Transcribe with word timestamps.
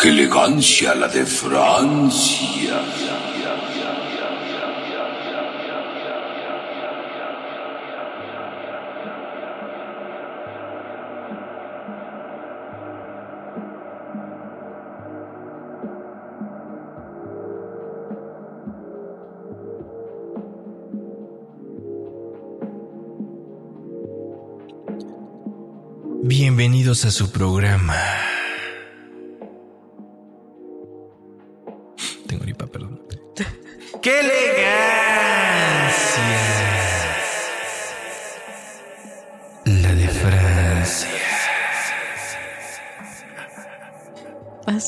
¡Qué 0.00 0.10
elegancia 0.10 0.94
la 0.94 1.08
de 1.08 1.26
Francia! 1.26 2.80
Bienvenidos 26.22 27.04
a 27.04 27.10
su 27.10 27.32
programa. 27.32 27.96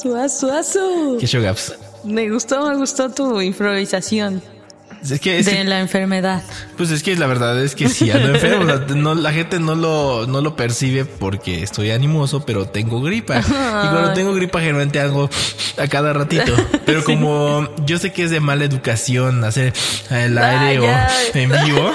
Asu, 0.01 0.17
asu, 0.17 0.51
asu. 0.51 1.17
¿Qué 1.21 1.27
show, 1.27 1.43
Gaps? 1.43 1.75
Me 2.05 2.31
gustó, 2.31 2.67
me 2.67 2.75
gustó 2.77 3.11
tu 3.11 3.39
improvisación 3.43 4.43
Es 5.03 5.21
que, 5.21 5.39
es 5.39 5.45
de 5.45 5.53
que- 5.57 5.65
la 5.65 5.81
enfermedad. 5.81 6.43
pues 6.79 6.91
es 6.91 7.03
que 7.03 7.15
la 7.17 7.27
verdad 7.27 7.63
es 7.63 7.75
que 7.75 7.87
sí 7.91 8.11
ando 8.11 8.31
enfermo. 8.35 8.65
La, 8.65 8.79
no- 8.79 9.15
la 9.15 9.31
gente 9.31 9.61
no 9.61 9.75
lo, 9.75 10.27
no 10.27 10.41
lo 10.41 10.57
percibe 10.57 11.05
porque 11.05 11.63
estoy 11.63 11.91
animoso, 11.91 12.47
pero 12.47 12.65
tengo 12.67 13.03
gripa. 13.03 13.41
Y 13.41 13.43
cuando 13.43 14.15
tengo 14.15 14.33
gripa 14.35 14.61
generalmente 14.61 15.01
hago 15.01 15.29
a 15.77 15.87
cada 15.89 16.15
ratito. 16.15 16.55
Pero 16.87 17.05
como 17.05 17.69
yo 17.85 17.99
sé 17.99 18.11
que 18.11 18.25
es 18.25 18.31
de 18.31 18.41
mala 18.41 18.65
educación 18.65 19.45
hacer 19.45 19.75
el 20.11 20.39
aire 20.39 20.81
o 20.81 21.37
en 21.37 21.51
vivo. 21.67 21.93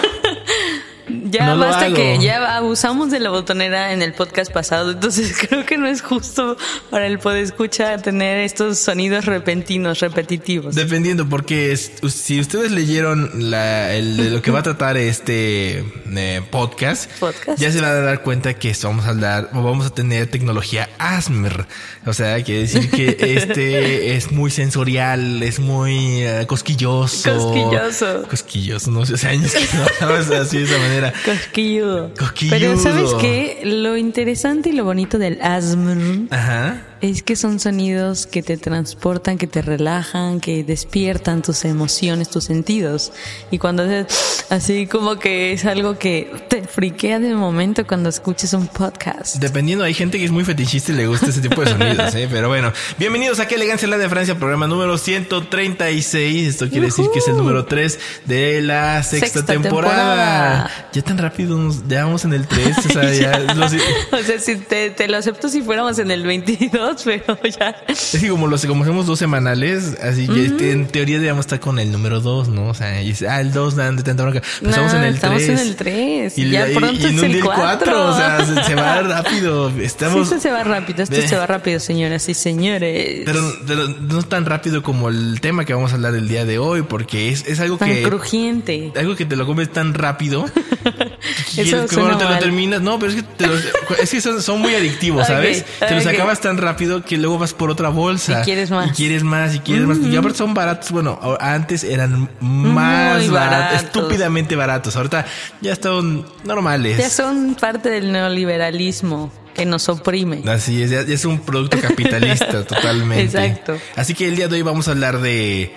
Ya 1.36 1.48
No 1.48 1.58
basta 1.58 1.94
que 1.94 2.18
ya 2.20 2.56
abusamos 2.56 3.12
de 3.12 3.20
la 3.20 3.30
botonera 3.30 3.92
en 3.92 4.02
el 4.02 4.14
podcast 4.14 4.52
pasado, 4.52 4.92
entonces 4.92 5.36
creo 5.50 5.66
que 5.66 5.78
no 5.78 5.88
es 5.88 6.02
justo 6.02 6.56
para 6.90 7.08
el 7.08 7.20
poder 7.20 7.44
escuchar 7.44 8.02
tener 8.02 8.40
estos 8.40 8.80
sonidos 8.80 9.26
repentinos, 9.26 10.00
repetitivos. 10.00 10.76
Dependiendo, 10.76 11.28
porque 11.28 11.72
es- 11.72 11.92
si 12.08 12.40
ustedes 12.40 12.72
leyeron 12.72 13.50
la, 13.52 13.94
el, 13.94 14.16
de 14.18 14.30
lo 14.30 14.42
que 14.42 14.52
va 14.52 14.60
a 14.60 14.64
tratar 14.64 14.98
este 14.98 15.84
eh, 16.16 16.42
podcast, 16.52 17.12
Podcast. 17.20 17.60
ya 17.60 17.72
se 17.72 17.82
van 17.82 17.92
a 17.92 17.94
dar 17.96 18.22
cuenta 18.22 18.54
que 18.54 18.74
vamos 18.84 19.06
a 19.06 19.10
hablar, 19.10 19.50
o 19.54 19.62
vamos 19.62 19.86
a 19.86 19.90
tener 19.90 20.28
tecnología 20.28 20.90
ASMR. 21.00 21.66
O 22.06 22.14
sea, 22.14 22.42
quiere 22.44 22.62
decir 22.62 22.90
que 22.90 23.18
este 23.36 24.16
es 24.16 24.32
muy 24.32 24.52
sensorial, 24.52 25.42
es 25.44 25.60
muy 25.60 26.22
eh, 26.22 26.46
cosquilloso. 26.48 27.34
Cosquilloso. 27.34 28.24
Cosquilloso, 28.30 28.92
no 28.92 29.06
sé, 29.06 29.16
hace 29.16 29.28
años 29.28 29.52
que 29.54 29.68
no 29.78 29.86
hablamos 30.02 30.30
así 30.32 30.60
de 30.60 30.64
esa 30.66 30.78
manera. 30.78 31.14
Cosquilludo. 31.26 32.12
Cosquilludo. 32.18 32.58
Pero 32.58 32.78
¿sabes 32.78 33.14
qué? 33.16 33.62
Lo 33.64 33.98
interesante 33.98 34.70
y 34.70 34.74
lo 34.74 34.84
bonito 34.86 35.18
del 35.18 35.42
ASMR 35.42 36.28
Ajá. 36.30 36.84
Es 37.02 37.22
que 37.24 37.36
son 37.36 37.60
sonidos 37.60 38.26
que 38.26 38.42
te 38.42 38.58
transportan, 38.58 39.38
que 39.38 39.48
te 39.48 39.62
relajan, 39.62 40.40
que 40.40 40.64
despiertan 40.64 41.42
tus 41.42 41.66
emociones, 41.66 42.30
tus 42.30 42.46
sentidos. 42.46 43.12
Y 43.52 43.58
cuando 43.60 43.84
haces 43.84 44.46
así 44.50 44.88
como 44.88 45.20
que 45.20 45.52
es 45.54 45.66
algo 45.66 46.00
que 46.00 46.32
te 46.50 46.64
friquea 46.64 47.20
de 47.20 47.36
momento 47.36 47.86
cuando 47.86 48.10
escuches 48.10 48.54
un 48.54 48.68
podcast. 48.68 49.36
Dependiendo, 49.38 49.84
hay 49.84 49.94
gente 49.94 50.18
que 50.18 50.26
es 50.26 50.32
muy 50.32 50.44
fetichista 50.46 50.94
y 50.94 50.96
le 50.96 51.08
gusta 51.08 51.28
ese 51.28 51.42
tipo 51.42 51.62
de 51.62 51.72
sonidos, 51.72 52.16
¿eh? 52.16 52.28
Pero 52.32 52.48
bueno, 52.48 52.72
bienvenidos 52.98 53.40
a 53.40 53.48
Qué 53.48 53.56
Elegancia 53.56 53.88
la 53.88 53.98
de 53.98 54.10
Francia, 54.10 54.36
programa 54.40 54.66
número 54.68 54.98
136. 54.98 56.48
Esto 56.48 56.70
quiere 56.70 56.88
decir 56.88 57.06
que 57.14 57.20
es 57.20 57.28
el 57.28 57.36
número 57.38 57.66
3 57.66 58.00
de 58.26 58.62
la 58.62 59.04
sexta, 59.04 59.28
Sexta 59.42 59.54
temporada. 59.54 59.96
temporada. 60.70 60.90
Ya 60.94 61.02
tan 61.04 61.18
rápido, 61.18 61.58
nos- 61.58 61.88
ya 61.88 62.06
vamos 62.06 62.26
en 62.26 62.34
el 62.34 62.48
3. 62.48 62.78
O 62.78 62.82
sea, 62.90 63.14
ya. 63.14 63.40
los- 63.54 63.74
O 64.12 64.24
sea, 64.24 64.40
si 64.40 64.56
te, 64.56 64.90
te 64.92 65.08
lo 65.08 65.18
acepto 65.18 65.50
si 65.50 65.62
fuéramos 65.62 66.00
en 66.00 66.10
el 66.10 66.24
22, 66.24 66.85
pero 67.04 67.38
ya. 67.60 67.76
es 67.88 68.18
que 68.20 68.30
como, 68.30 68.48
los, 68.48 68.66
como 68.66 68.84
hacemos 68.84 69.06
dos 69.06 69.20
semanales, 69.20 69.98
así 70.02 70.28
que 70.28 70.46
este, 70.46 70.72
en 70.72 70.88
teoría 70.88 71.18
debíamos 71.18 71.46
estar 71.46 71.60
con 71.60 71.80
el 71.80 71.92
número 71.92 72.20
2, 72.22 72.50
¿no? 72.50 72.68
O 72.70 72.74
sea, 72.74 73.02
y 73.02 73.08
dice, 73.08 73.28
ah, 73.28 73.42
el 73.42 73.52
2, 73.52 73.76
de 73.76 74.04
tanta 74.04 74.24
bronca. 74.24 74.42
Pues 74.42 74.70
estamos 74.70 74.94
No, 74.94 75.00
en 75.00 75.06
el 75.06 75.20
3. 75.20 75.42
estamos 75.42 75.42
en 75.62 75.68
el 75.68 75.76
3. 75.76 76.38
Y, 76.38 76.50
ya 76.50 76.70
y- 76.70 76.76
pronto 76.76 77.02
y 77.02 77.06
en 77.12 77.16
es 77.18 77.24
el 77.24 77.44
4. 77.44 78.10
O 78.10 78.16
sea, 78.16 78.46
se, 78.46 78.64
se 78.64 78.76
va 78.76 79.02
rápido. 79.02 79.70
Sí, 79.72 79.84
Estamos. 79.84 80.28
esto 80.28 80.40
se 80.40 80.52
va 80.52 80.64
rápido, 80.64 81.04
esto 81.04 81.16
Ve. 81.16 81.28
se 81.28 81.36
va 81.38 81.46
rápido, 81.48 81.80
señoras 81.80 82.28
y 82.30 82.34
señores. 82.34 83.24
Pero, 83.26 83.42
pero 83.68 83.88
no 83.88 84.22
tan 84.24 84.46
rápido 84.46 84.84
como 84.84 85.10
el 85.10 85.40
tema 85.42 85.66
que 85.66 85.74
vamos 85.74 85.92
a 85.92 85.96
hablar 85.96 86.16
el 86.16 86.28
día 86.28 86.46
de 86.46 86.58
hoy, 86.60 86.82
porque 86.84 87.30
es, 87.30 87.46
es 87.48 87.60
algo 87.60 87.78
Tan 87.78 87.90
que. 87.90 88.04
crujiente. 88.04 88.92
Algo 88.96 89.16
que 89.16 89.26
te 89.26 89.36
lo 89.36 89.46
comes 89.46 89.72
tan 89.72 89.94
rápido. 89.94 90.46
y 91.56 91.62
Eso 91.62 91.86
que 91.88 91.96
te 91.96 92.02
lo 92.24 92.40
terminas. 92.40 92.82
No, 92.82 93.00
pero 93.00 93.12
es 93.12 93.18
que, 93.18 93.24
te 93.24 93.48
los- 93.48 93.62
es 94.02 94.10
que 94.12 94.22
son, 94.22 94.42
son 94.42 94.62
muy 94.62 94.76
adictivos, 94.76 95.28
¿sabes? 95.28 95.66
Te 95.80 95.96
los 95.96 96.06
acabas 96.06 96.42
tan 96.42 96.58
rápido 96.58 97.04
que 97.04 97.18
luego 97.18 97.38
vas 97.40 97.54
por 97.54 97.70
otra 97.70 97.90
bolsa. 97.90 98.42
Y 98.42 98.44
quieres 98.44 98.72
más. 98.72 98.90
Y 98.90 98.94
quieres 98.94 99.24
más, 99.24 99.56
y 99.56 99.60
quieres 99.60 99.88
más. 99.88 99.98
Y 99.98 100.16
ahora 100.16 100.34
son 100.34 100.54
baratos. 100.54 100.92
Bueno, 100.92 101.20
antes 101.40 101.84
eran 101.84 102.30
más 102.40 103.30
baratos, 103.30 103.32
baratos. 103.32 103.84
estúpidamente 103.84 104.56
baratos. 104.56 104.96
Ahorita 104.96 105.26
ya 105.62 105.74
están 105.74 106.26
normales. 106.44 106.98
Ya 106.98 107.10
son 107.10 107.56
parte 107.60 107.90
del 107.90 108.12
neoliberalismo 108.12 109.32
que 109.54 109.66
nos 109.66 109.88
oprime. 109.90 110.42
Así 110.50 110.82
es, 110.84 110.90
ya, 110.90 111.04
ya 111.04 111.14
es 111.14 111.24
un 111.26 111.40
producto 111.40 111.80
capitalista 111.80 112.64
totalmente. 112.68 113.24
Exacto. 113.24 113.78
Así 113.96 114.14
que 114.14 114.28
el 114.28 114.36
día 114.36 114.48
de 114.48 114.56
hoy 114.56 114.62
vamos 114.62 114.88
a 114.88 114.92
hablar 114.92 115.20
de 115.22 115.74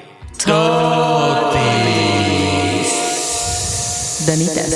Donitas. 4.26 4.68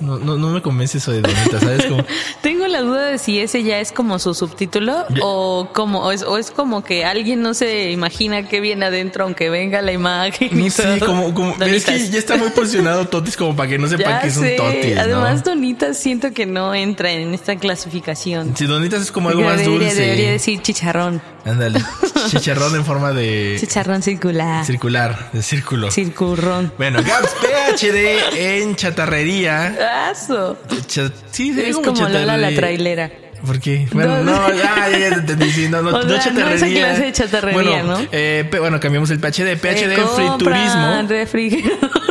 No, 0.00 0.18
no, 0.18 0.36
no 0.36 0.48
me 0.48 0.60
convence 0.62 0.98
eso 0.98 1.12
de 1.12 1.20
Donita, 1.20 1.60
¿sabes? 1.60 1.86
Como, 1.86 2.04
Tengo 2.42 2.66
la 2.66 2.80
duda 2.80 3.06
de 3.06 3.18
si 3.18 3.38
ese 3.38 3.62
ya 3.62 3.78
es 3.78 3.92
como 3.92 4.18
su 4.18 4.34
subtítulo 4.34 5.06
Ya. 5.10 5.20
o 5.22 5.68
como 5.72 6.00
o 6.00 6.10
es, 6.10 6.24
o 6.24 6.38
es 6.38 6.50
como 6.50 6.82
que 6.82 7.04
alguien 7.04 7.40
no 7.40 7.54
se 7.54 7.92
imagina 7.92 8.48
qué 8.48 8.60
viene 8.60 8.86
adentro 8.86 9.22
aunque 9.22 9.48
venga 9.48 9.80
la 9.80 9.92
imagen. 9.92 10.48
y 10.58 10.64
no 10.64 10.70
sé, 10.72 10.96
todo. 10.98 11.06
como, 11.06 11.34
como 11.34 11.54
pero 11.56 11.72
es 11.76 11.84
que 11.84 12.10
ya 12.10 12.18
está 12.18 12.36
muy 12.36 12.50
posicionado 12.50 13.06
Totis 13.06 13.36
como 13.36 13.54
para 13.54 13.68
que 13.68 13.78
no 13.78 13.86
sepan 13.86 14.20
que 14.22 14.26
es 14.26 14.36
un. 14.38 14.56
Totis, 14.56 14.96
¿no? 14.96 15.00
Además, 15.02 15.44
Donitas 15.44 15.96
siento 15.98 16.32
que 16.32 16.46
no 16.46 16.74
entra 16.74 17.12
en 17.12 17.32
esta 17.32 17.54
clasificación. 17.54 18.56
si 18.56 18.66
Donitas 18.66 19.02
es 19.02 19.12
como 19.12 19.28
algo 19.28 19.42
más 19.42 19.58
debería, 19.58 19.86
dulce. 19.86 20.00
debería 20.02 20.30
decir 20.32 20.60
chicharrón. 20.62 21.22
Ándale. 21.44 21.80
Chicharrón 22.30 22.74
en 22.76 22.84
forma 22.84 23.12
de 23.12 23.56
Chicharrón 23.60 24.02
circular. 24.02 24.64
circular, 24.64 25.30
de 25.32 25.42
círculo. 25.42 25.90
Circurrón. 25.90 26.72
Bueno, 26.78 27.00
Gaps 27.02 27.34
PhD 27.40 28.36
en 28.60 28.76
chatarrería. 28.76 30.08
Aso. 30.10 30.58
Cha- 30.86 31.10
sí, 31.30 31.54
Es 31.58 31.76
como 31.76 32.08
Lola 32.08 32.36
la 32.36 32.54
trailera. 32.54 33.10
¿Por 33.44 33.58
qué? 33.58 33.88
Bueno, 33.90 34.22
No. 34.22 34.48
no, 34.48 34.54
ya, 34.54 34.88
ya, 34.88 34.98
ya 34.98 35.10
te 35.24 35.32
entendí. 35.32 35.68
No, 35.68 35.82
no, 35.82 35.88
O 35.98 36.02
no 36.04 36.08
sea, 36.08 36.10
no 36.32 36.38
chatarrería. 36.40 36.84
clase 36.86 37.02
de 37.02 37.12
chatarrería, 37.12 37.82
bueno, 37.82 37.98
¿no? 37.98 38.06
eh, 38.12 38.48
bueno, 38.60 38.78
cambiamos 38.78 39.10
el 39.10 39.18
PhD. 39.18 39.56
PhD 39.56 39.90
Eh, 39.90 39.94
en 39.94 40.02
compran 40.02 40.38
friturismo. 40.38 41.02
refrigeradores. 41.08 42.01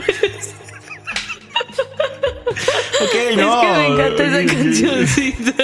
Ok, 3.03 3.37
no. 3.37 3.61
Es 3.61 3.67
que 3.67 3.71
me 3.77 3.87
encanta 3.87 4.23
esa 4.23 4.53
cancioncita. 4.55 5.63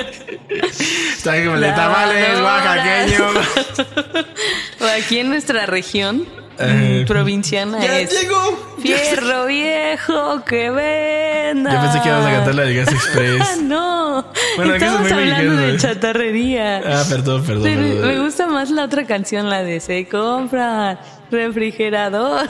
Está 1.18 1.44
como 1.44 1.56
el 1.56 1.62
de 1.62 1.72
tamales 1.72 2.40
oaxaqueño. 2.42 3.26
Aquí 4.98 5.20
en 5.20 5.30
nuestra 5.30 5.66
región 5.66 6.26
Eh, 6.60 7.04
provinciana 7.08 7.80
Ya 7.80 8.00
es 8.00 8.20
llegó. 8.20 8.76
Fierro 8.82 9.46
viejo 9.46 10.44
que 10.46 10.72
venda. 10.72 11.72
Yo 11.74 11.82
pensé 11.82 12.02
que 12.02 12.10
ibas 12.10 12.26
a 12.26 12.32
cantar 12.32 12.56
la 12.56 12.64
de 12.64 12.76
Gas 12.76 12.88
Ah, 12.90 12.94
Express. 12.96 13.62
no. 13.62 14.32
Bueno, 14.56 14.74
es 14.76 14.82
Estamos 14.82 15.12
hablando 15.12 15.36
mexicano, 15.54 15.62
de 15.62 15.78
chatarrería. 15.78 16.78
Ah, 16.78 17.04
perdón, 17.08 17.44
perdón, 17.44 17.64
Pero 17.64 17.82
perdón. 17.82 18.08
Me 18.08 18.20
gusta 18.20 18.48
más 18.48 18.72
la 18.72 18.84
otra 18.86 19.06
canción, 19.06 19.50
la 19.52 19.62
de 19.64 19.80
se 19.80 20.08
compra 20.08 21.00
refrigerador. 21.32 22.48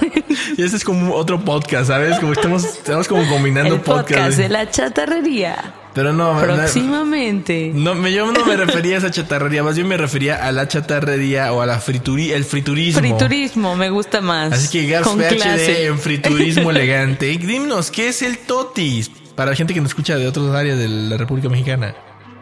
Y 0.57 0.63
este 0.63 0.77
es 0.77 0.83
como 0.83 1.13
otro 1.15 1.39
podcast, 1.44 1.88
¿sabes? 1.88 2.19
Como 2.19 2.33
estamos, 2.33 2.63
estamos 2.65 3.07
como 3.07 3.27
combinando 3.29 3.75
El 3.75 3.81
podcast 3.81 4.38
de 4.38 4.50
la 4.50 4.69
chatarrería. 4.69 5.74
Pero 5.94 6.13
no, 6.13 6.39
Próximamente. 6.39 7.71
no, 7.74 7.95
me- 7.95 8.13
yo 8.13 8.31
no 8.31 8.45
me 8.45 8.56
refería 8.56 8.95
a 8.95 8.97
esa 9.00 9.09
chatarrería, 9.09 9.63
más 9.63 9.75
bien 9.75 9.88
me 9.88 9.97
refería 9.97 10.45
a 10.45 10.51
la 10.51 10.68
chatarrería 10.68 11.51
o 11.53 11.62
a 11.62 11.65
la 11.65 11.79
friturí, 11.79 12.31
el 12.31 12.45
friturismo. 12.45 13.00
Friturismo, 13.01 13.75
me 13.75 13.89
gusta 13.89 14.21
más. 14.21 14.53
Así 14.53 14.68
que 14.69 14.88
Gaps 14.88 15.07
Con 15.07 15.18
PhD 15.18 15.88
en 15.88 15.97
friturismo 15.97 16.69
elegante. 16.71 17.25
Dinos, 17.38 17.89
¿qué 17.89 18.09
es 18.09 18.21
el 18.21 18.38
totis? 18.38 19.09
Para 19.35 19.51
la 19.51 19.56
gente 19.57 19.74
que 19.74 19.81
nos 19.81 19.89
escucha 19.89 20.18
de 20.18 20.27
otras 20.27 20.47
áreas 20.53 20.77
de 20.77 20.88
la 20.88 21.18
República 21.18 21.50
Mexicana. 21.50 21.95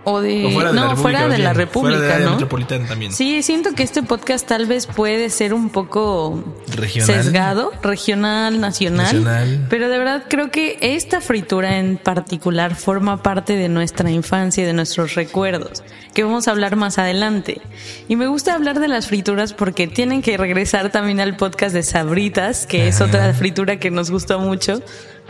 O 0.07 0.22
de, 0.22 0.46
O 0.46 0.52
fuera 0.52 0.69
de 0.72 0.75
no, 0.75 0.81
la 0.84 0.88
República. 0.90 1.02
fuera 1.19 1.28
de 1.28 1.38
la. 1.40 1.54
República, 1.54 2.00
Fuera 2.00 2.19
¿no? 2.19 2.31
metropolitana 2.31 2.88
también. 2.88 3.12
Sí, 3.12 3.42
siento 3.44 3.74
que 3.74 3.84
este 3.84 4.04
podcast 4.04 4.48
tal 4.48 4.68
vez 4.68 4.86
puede 4.88 5.30
ser 5.31 5.54
un 5.54 5.69
poco 5.69 6.44
Regional. 6.75 7.24
sesgado, 7.24 7.72
regional, 7.81 8.60
nacional, 8.62 9.06
Nacional. 9.24 9.68
pero 9.69 9.90
de 9.90 9.98
verdad 9.98 10.24
creo 10.30 10.52
que 10.52 10.78
esta 10.81 11.22
fritura 11.22 11.80
en 11.80 11.98
particular 11.98 12.75
forma 12.75 13.24
parte 13.24 13.56
de 13.56 13.68
nuestra 13.68 14.10
infancia 14.12 14.63
y 14.63 14.68
de 14.68 14.74
nuestros 14.74 15.16
recuerdos, 15.16 15.84
que 16.13 16.24
vamos 16.24 16.48
a 16.48 16.51
hablar 16.51 16.75
más 16.75 16.98
adelante. 17.00 17.62
Y 18.08 18.16
me 18.16 18.28
gusta 18.28 18.54
hablar 18.54 18.80
de 18.80 18.88
las 18.88 19.08
frituras 19.08 19.54
porque 19.54 19.88
tienen 19.88 20.22
que 20.22 20.38
regresar 20.38 20.92
también 20.92 21.19
al 21.19 21.36
podcast 21.36 21.74
de 21.74 21.81
Sabritas, 21.84 22.68
que 22.68 22.88
es 22.88 23.01
otra 23.01 23.34
fritura 23.34 23.80
que 23.80 23.90
nos 23.90 24.12
gustó 24.12 24.40
mucho, 24.40 24.81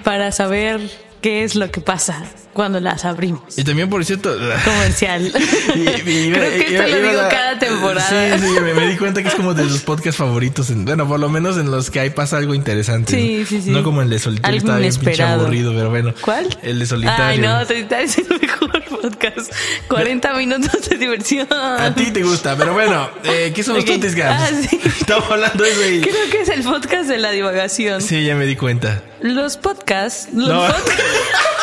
para 0.04 0.31
saber 0.33 0.81
qué 1.25 1.44
es 1.44 1.56
lo 1.56 1.72
que 1.72 1.81
pasa 1.81 2.22
cuando 2.54 2.80
las 2.80 3.04
abrimos. 3.04 3.57
Y 3.57 3.63
también, 3.63 3.89
por 3.89 4.06
cierto, 4.06 4.30
Comercial. 4.63 5.33
Y- 5.75 5.80
y- 5.80 6.31
Creo 6.31 6.51
que 6.51 6.75
esto 6.75 6.88
lo 6.88 7.01
digo 7.10 7.19
a- 7.22 7.30
cada 7.30 7.57
temporada. 7.57 8.38
Sí, 8.38 8.45
sí, 8.45 8.51
me, 8.62 8.74
me 8.75 8.88
di 8.89 8.95
cuenta 8.95 9.24
que 9.24 9.30
es 9.30 9.33
como 9.33 9.56
de 9.56 9.63
los 9.66 9.80
podcasts 9.81 10.18
favoritos. 10.19 10.69
en- 10.69 10.86
bueno, 10.86 11.07
por 11.07 11.19
lo 11.19 11.27
menos 11.27 11.57
en 11.57 11.72
los 11.72 11.89
que 11.89 12.00
hay 12.00 12.12
pasa 12.12 12.38
algo 12.38 12.54
interesante. 12.54 13.12
Sí, 13.19 13.38
¿no? 13.39 13.45
sí, 13.48 13.62
sí. 13.63 13.72
No 13.72 13.81
como 13.83 14.04
el 14.04 14.10
de 14.12 14.19
solitario, 14.19 14.60
Algo 14.62 14.68
bien 14.77 14.77
pinche 14.94 15.00
inesperado. 15.01 15.42
aburrido, 15.42 15.74
pero 15.74 15.89
bueno. 15.89 16.13
¿Cuál? 16.22 16.48
El 16.62 16.77
de 16.77 16.86
solitario. 16.86 17.25
Ay, 17.25 17.39
no, 17.39 17.66
Solitario 17.66 18.06
es 18.06 18.18
el 18.19 18.28
mejor 18.39 18.65
podcast. 19.01 19.51
40 19.88 20.33
minutos 20.33 20.89
de 20.89 20.97
diversión. 20.97 21.47
A 21.51 21.94
ti 21.95 22.12
te 22.12 22.24
gusta, 22.24 22.56
pero 22.56 22.74
bueno, 22.74 23.09
eh, 23.24 23.51
¿qué 23.56 23.63
son 23.63 23.75
los 23.75 23.83
Ok. 23.83 23.92
totis 23.92 24.15
Gams? 24.15 24.42
Ah, 24.42 24.50
sí. 24.69 24.80
Estamos 25.01 25.30
hablando 25.31 25.63
de 25.63 25.71
eso 25.71 25.86
y... 25.89 26.01
Creo 26.01 26.30
que 26.31 26.42
es 26.42 26.50
el 26.50 26.63
podcast 26.63 27.07
de 27.09 27.18
la 27.18 27.31
divagación. 27.31 28.01
Sí, 28.01 28.25
ya 28.25 28.36
me 28.36 28.45
di 28.45 28.56
cuenta. 28.56 29.01
Los 29.21 29.57
podcasts, 29.57 30.30
los 30.33 30.50
No. 30.50 30.62
podcasts 30.68 31.03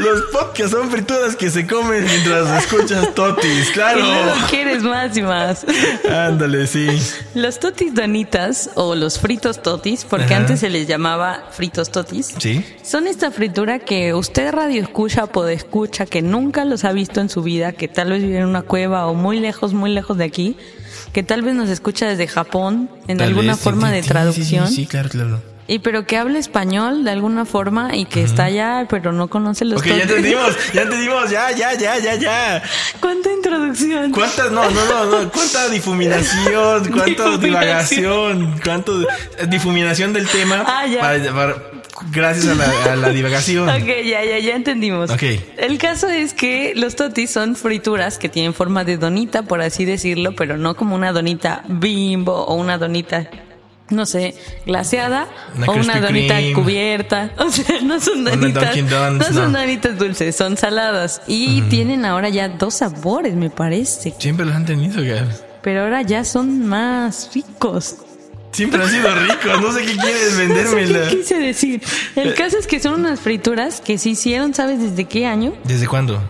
Los 0.00 0.22
podcasts 0.32 0.70
son 0.70 0.90
frituras 0.90 1.36
que 1.36 1.50
se 1.50 1.66
comen 1.66 2.04
mientras 2.04 2.64
escuchas 2.64 3.14
totis, 3.14 3.70
claro. 3.74 4.02
quieres 4.48 4.82
más 4.82 5.16
y 5.16 5.22
más. 5.22 5.64
Ándale, 6.10 6.66
sí. 6.66 6.88
Los 7.34 7.60
totis 7.60 7.94
donitas 7.94 8.70
o 8.74 8.94
los 8.94 9.18
fritos 9.18 9.62
totis, 9.62 10.04
porque 10.04 10.26
Ajá. 10.34 10.36
antes 10.38 10.60
se 10.60 10.70
les 10.70 10.86
llamaba 10.86 11.48
fritos 11.50 11.90
totis. 11.90 12.34
Sí. 12.38 12.64
Son 12.82 13.06
esta 13.06 13.30
fritura 13.30 13.78
que 13.78 14.14
usted 14.14 14.52
radio 14.52 14.82
escucha 14.82 15.24
o 15.32 15.46
escucha 15.46 16.06
que 16.06 16.22
nunca 16.22 16.64
los 16.64 16.84
ha 16.84 16.92
visto 16.92 17.20
en 17.20 17.28
su 17.28 17.42
vida, 17.42 17.72
que 17.72 17.88
tal 17.88 18.10
vez 18.10 18.22
vive 18.22 18.38
en 18.38 18.46
una 18.46 18.62
cueva 18.62 19.06
o 19.06 19.14
muy 19.14 19.38
lejos, 19.40 19.72
muy 19.72 19.90
lejos 19.90 20.16
de 20.18 20.24
aquí, 20.24 20.56
que 21.12 21.22
tal 21.22 21.42
vez 21.42 21.54
nos 21.54 21.68
escucha 21.68 22.06
desde 22.06 22.26
Japón 22.26 22.90
en 23.08 23.18
Tal 23.18 23.28
alguna 23.28 23.52
vez, 23.52 23.60
forma 23.60 23.88
sí, 23.88 23.94
de 23.96 24.02
sí, 24.02 24.08
traducción. 24.08 24.68
Sí, 24.68 24.74
sí, 24.74 24.86
claro, 24.86 25.08
claro. 25.08 25.49
Y 25.72 25.78
pero 25.78 26.04
que 26.04 26.16
habla 26.16 26.38
español 26.40 27.04
de 27.04 27.12
alguna 27.12 27.44
forma 27.44 27.94
y 27.94 28.04
que 28.04 28.24
está 28.24 28.44
allá, 28.46 28.86
pero 28.90 29.12
no 29.12 29.28
conoce 29.28 29.64
los 29.64 29.78
Ok, 29.80 29.86
ya 29.86 30.02
entendimos, 30.02 30.56
ya 30.74 30.82
entendimos, 30.82 31.30
ya, 31.30 31.52
ya, 31.52 31.74
ya, 31.74 31.96
ya, 31.98 32.14
ya. 32.16 32.62
¿Cuánta 32.98 33.30
introducción? 33.32 34.10
¿Cuánta, 34.10 34.50
no, 34.50 34.68
no, 34.68 34.84
no, 34.86 35.04
no, 35.22 35.30
cuánta 35.30 35.68
difuminación, 35.68 36.88
cuánta 36.90 37.36
divagación, 37.38 38.60
cuánto 38.64 39.00
eh, 39.02 39.06
difuminación 39.48 40.12
del 40.12 40.26
tema 40.28 40.64
Ah, 40.66 40.86
ya. 40.86 41.00
para- 41.00 41.32
para- 41.32 41.56
gracias 42.12 42.48
a 42.48 42.54
la, 42.54 42.92
a 42.92 42.96
la 42.96 43.10
divagación. 43.10 43.68
Ok, 43.70 43.86
ya, 44.04 44.24
ya, 44.24 44.38
ya 44.40 44.56
entendimos. 44.56 45.10
Ok. 45.10 45.22
El 45.56 45.78
caso 45.78 46.08
es 46.08 46.34
que 46.34 46.72
los 46.74 46.96
totis 46.96 47.30
son 47.30 47.54
frituras 47.56 48.18
que 48.18 48.28
tienen 48.28 48.54
forma 48.54 48.82
de 48.84 48.96
donita, 48.96 49.42
por 49.44 49.60
así 49.62 49.84
decirlo, 49.84 50.34
pero 50.34 50.56
no 50.56 50.74
como 50.74 50.94
una 50.96 51.12
donita 51.12 51.62
bimbo 51.68 52.32
o 52.46 52.54
una 52.54 52.76
donita, 52.78 53.28
no 53.90 54.06
sé, 54.06 54.34
glaseada 54.66 55.28
Una 55.56 55.66
o 55.66 55.72
una 55.74 56.00
donita 56.00 56.38
cubierta. 56.54 57.30
O 57.38 57.50
sea, 57.50 57.80
no 57.82 58.00
son 58.00 58.24
donitas. 58.24 58.76
No 58.76 59.24
son 59.24 59.52
no. 59.52 59.58
donitas 59.58 59.98
dulces, 59.98 60.36
son 60.36 60.56
saladas. 60.56 61.22
Y 61.26 61.62
tienen 61.62 62.04
ahora 62.04 62.28
ya 62.28 62.48
dos 62.48 62.74
sabores, 62.74 63.34
me 63.34 63.50
parece. 63.50 64.14
Siempre 64.18 64.46
los 64.46 64.54
han 64.54 64.66
tenido, 64.66 65.02
Gabs. 65.02 65.42
Pero 65.62 65.82
ahora 65.82 66.02
ya 66.02 66.24
son 66.24 66.66
más 66.66 67.30
ricos. 67.34 67.96
Siempre 68.52 68.82
han 68.82 68.88
sido 68.88 69.14
ricos, 69.14 69.60
no 69.60 69.72
sé 69.72 69.84
qué 69.84 69.96
quieres 69.96 70.32
No 70.48 70.70
sé 70.70 71.08
qué 71.10 71.16
quise 71.16 71.38
decir. 71.38 71.82
El 72.16 72.34
caso 72.34 72.58
es 72.58 72.66
que 72.66 72.80
son 72.80 72.94
unas 72.94 73.20
frituras 73.20 73.80
que 73.80 73.98
se 73.98 74.10
hicieron, 74.10 74.54
¿sabes 74.54 74.80
desde 74.80 75.04
qué 75.04 75.26
año? 75.26 75.54
¿Desde 75.64 75.86
cuándo? 75.86 76.20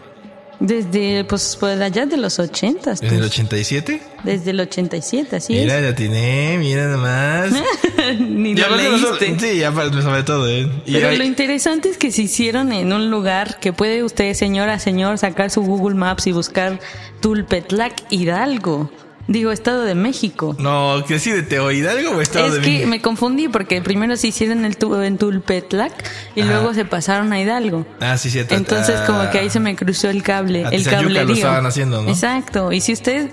Desde, 0.61 1.25
pues, 1.25 1.57
por 1.57 1.71
allá 1.71 2.05
de 2.05 2.19
los 2.19 2.39
ochentas. 2.39 3.01
¿Desde 3.01 3.15
el 3.17 3.23
pues. 3.23 3.33
87? 3.33 4.03
Desde 4.25 4.51
el 4.51 4.61
87, 4.61 5.37
así 5.37 5.55
Mira, 5.55 5.81
ya 5.81 5.95
tiene, 5.95 6.57
mira 6.59 6.87
nomás. 6.89 7.51
es. 7.97 8.21
Ni 8.21 8.55
Ya 8.55 8.69
lo 8.69 8.77
leíste. 8.77 9.39
Sí, 9.41 9.59
ya 9.59 9.69
aparte 9.69 10.03
sobre 10.03 10.23
todo, 10.23 10.47
¿eh? 10.49 10.71
Y 10.85 10.93
Pero 10.93 11.09
hay- 11.09 11.17
lo 11.17 11.25
interesante 11.25 11.89
es 11.89 11.97
que 11.97 12.11
se 12.12 12.23
hicieron 12.23 12.73
en 12.73 12.93
un 12.93 13.11
lugar 13.11 13.59
que 13.59 13.73
puede 13.73 14.05
usted, 14.05 14.35
señora, 14.35 14.79
señor, 14.79 15.17
sacar 15.17 15.51
su 15.51 15.62
Google 15.62 15.95
Maps 15.95 16.27
y 16.27 16.33
buscar 16.33 16.79
Tulpetlac 17.21 17.95
Hidalgo. 18.11 18.91
Digo, 19.32 19.53
Estado 19.53 19.85
de 19.85 19.94
México. 19.94 20.56
No, 20.59 21.05
que 21.06 21.21
sí, 21.21 21.31
de 21.31 21.44
Teo 21.44 21.71
Hidalgo 21.71 22.17
o 22.17 22.21
Estado 22.21 22.47
Es 22.49 22.55
de 22.55 22.61
que 22.62 22.67
México? 22.71 22.88
me 22.88 23.00
confundí 23.00 23.47
porque 23.49 23.81
primero 23.81 24.17
se 24.17 24.27
hicieron 24.27 24.65
el 24.65 24.77
tu- 24.77 25.00
en 25.00 25.19
Tulpetlac 25.19 25.93
y 26.35 26.41
Ajá. 26.41 26.50
luego 26.50 26.75
se 26.75 26.85
pasaron 26.85 27.32
a 27.32 27.41
Hidalgo. 27.41 27.87
Ah, 28.00 28.19
sí, 28.19 28.29
cierto. 28.29 28.56
Entonces 28.56 28.97
Ah, 29.00 29.06
como 29.06 29.31
que 29.31 29.38
ahí 29.38 29.49
se 29.49 29.61
me 29.61 29.77
cruzó 29.77 30.11
el 30.11 30.25
cable, 30.25 30.62
el 30.62 30.71
Tizayuca 30.71 31.03
lo 31.03 31.09
cablerío. 31.15 31.35
estaban 31.37 31.65
haciendo, 31.65 32.03
¿no? 32.03 32.11
Exacto. 32.11 32.73
Y 32.73 32.81
si 32.81 32.93
usted 32.93 33.31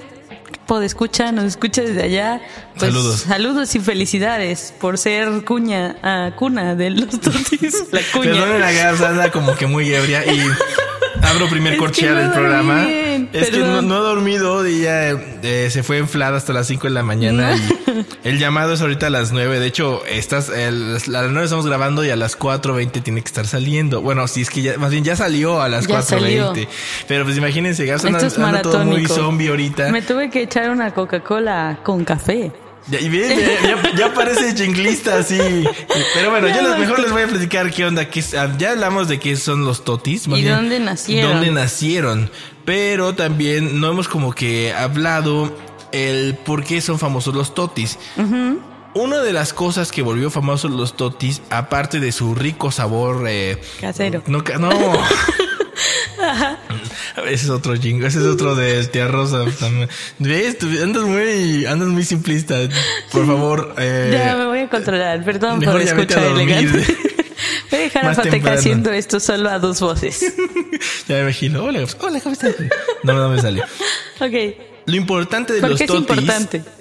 puede 0.67 0.85
escuchar, 0.85 1.33
nos 1.33 1.45
escucha 1.45 1.81
desde 1.81 2.03
allá, 2.03 2.41
pues 2.77 2.91
Saludos. 2.93 3.19
saludos 3.21 3.73
y 3.75 3.79
felicidades 3.79 4.75
por 4.79 4.99
ser 4.99 5.45
cuña, 5.45 5.95
ah, 6.03 6.29
cuna 6.35 6.75
de 6.75 6.91
los 6.91 7.09
totis. 7.21 7.85
La 7.91 8.01
cuña. 8.13 8.33
Perdonen 8.33 8.59
la 8.61 8.89
anda 9.09 9.31
como 9.31 9.55
que 9.55 9.65
muy 9.65 9.91
ebria 9.91 10.23
y 10.31 10.39
abro 11.23 11.49
primer 11.49 11.73
Es 11.73 11.79
corchea 11.79 12.13
que 12.13 12.19
del 12.19 12.31
programa. 12.31 12.85
bien, 12.85 13.06
es 13.33 13.49
que 13.49 13.59
no, 13.59 13.81
no 13.81 13.97
he 13.97 13.99
dormido 13.99 14.67
y 14.67 14.81
ya 14.81 15.09
eh, 15.11 15.69
se 15.71 15.83
fue 15.83 15.97
inflada 15.99 16.37
hasta 16.37 16.53
las 16.53 16.67
5 16.67 16.87
de 16.87 16.89
la 16.93 17.03
mañana. 17.03 17.55
y 17.55 18.27
el 18.27 18.39
llamado 18.39 18.73
es 18.73 18.81
ahorita 18.81 19.07
a 19.07 19.09
las 19.09 19.31
9. 19.31 19.59
De 19.59 19.65
hecho, 19.67 20.03
estás, 20.05 20.49
el- 20.49 20.97
a 20.97 21.09
las 21.21 21.31
9 21.31 21.43
estamos 21.43 21.65
grabando 21.67 22.03
y 22.05 22.09
a 22.09 22.15
las 22.15 22.37
4.20 22.37 23.01
tiene 23.03 23.21
que 23.21 23.27
estar 23.27 23.47
saliendo. 23.47 24.01
Bueno, 24.01 24.27
si 24.27 24.41
es 24.41 24.49
que 24.49 24.61
ya, 24.61 24.77
más 24.77 24.91
bien 24.91 25.03
ya 25.03 25.15
salió 25.15 25.61
a 25.61 25.69
las 25.69 25.87
Ya 25.87 25.99
4.20. 26.01 26.67
Pero 27.07 27.23
pues 27.25 27.37
imagínense, 27.37 27.85
Gabs 27.85 28.05
anda, 28.05 28.19
anda 28.19 28.61
todo 28.61 28.83
muy 28.85 29.05
zombie 29.07 29.49
ahorita. 29.49 29.91
Me 29.91 30.01
tuve 30.01 30.29
que 30.29 30.41
echar 30.43 30.69
una 30.69 30.93
Coca-Cola 30.93 31.79
con 31.83 32.03
café. 32.05 32.51
Ya, 32.89 33.01
y 33.01 33.09
bien, 33.09 33.37
ya, 33.97 34.13
parece 34.13 34.55
chinglista 34.55 35.17
así. 35.17 35.37
Pero 36.13 36.29
bueno, 36.29 36.47
yo 36.47 36.61
les, 36.61 36.79
mejor 36.79 36.99
les 36.99 37.11
voy 37.11 37.23
a 37.23 37.27
platicar 37.27 37.69
qué 37.71 37.85
onda. 37.85 38.09
Qué, 38.09 38.23
ah, 38.37 38.49
ya 38.57 38.71
hablamos 38.71 39.07
de 39.09 39.19
qué 39.19 39.35
son 39.35 39.65
los 39.65 39.83
totis. 39.83 40.27
más 40.27 40.39
¿Y 40.39 40.43
bien, 40.43 40.55
dónde 40.55 40.79
nacieron? 40.79 41.31
¿Dónde 41.33 41.51
nacieron? 41.51 42.31
Pero 42.63 43.13
también 43.13 43.81
no 43.81 43.89
hemos 43.89 44.07
como 44.07 44.33
que 44.33 44.73
hablado 44.73 45.53
el 45.91 46.35
por 46.35 46.63
qué 46.63 46.79
son 46.81 46.97
famosos 46.99 47.35
los 47.35 47.53
totis. 47.53 47.97
Una 48.93 49.19
de 49.19 49.33
las 49.33 49.53
cosas 49.53 49.91
que 49.91 50.01
volvió 50.01 50.29
famosos 50.29 50.71
los 50.71 50.95
totis, 50.95 51.41
aparte 51.49 51.99
de 51.99 52.11
su 52.11 52.35
rico 52.35 52.71
sabor... 52.71 53.25
eh, 53.27 53.61
Casero. 53.81 54.23
no, 54.27 54.41
no. 54.59 54.69
Ese 57.25 57.45
es 57.45 57.49
otro 57.49 57.75
jingo, 57.75 58.07
ese 58.07 58.19
es 58.19 58.25
otro 58.25 58.55
del 58.55 58.89
tía 58.89 59.07
Rosa. 59.07 59.45
también. 59.59 59.89
¿Ves? 60.19 60.57
Andas 60.83 61.03
muy, 61.03 61.65
andas 61.65 61.87
muy 61.89 62.03
simplista. 62.03 62.55
Por 63.11 63.25
favor, 63.25 63.75
eh, 63.77 64.09
ya 64.11 64.35
me 64.35 64.45
voy 64.45 64.59
a 64.59 64.69
controlar, 64.69 65.23
perdón 65.23 65.61
por 65.61 65.77
a 65.77 65.83
escuchar 65.83 66.23
elegante. 66.23 66.83
Voy 67.71 67.79
a 67.79 67.83
dejar 67.83 68.03
a 68.03 68.07
Más 68.07 68.15
Fateca 68.17 68.31
temprano. 68.35 68.59
haciendo 68.59 68.91
esto 68.91 69.19
solo 69.19 69.49
a 69.49 69.59
dos 69.59 69.79
voces. 69.79 70.33
ya 71.07 71.15
me 71.15 71.21
imagino. 71.21 71.63
Hola, 71.63 71.85
hola, 71.99 72.19
¿cómo 72.19 72.33
estás? 72.33 72.55
No, 73.03 73.13
no 73.13 73.29
me 73.29 73.41
salió. 73.41 73.63
Ok. 74.19 74.55
Lo 74.85 74.95
importante 74.95 75.53
de 75.53 75.59
¿Por 75.59 75.71
los 75.71 75.85
totis 75.85 76.29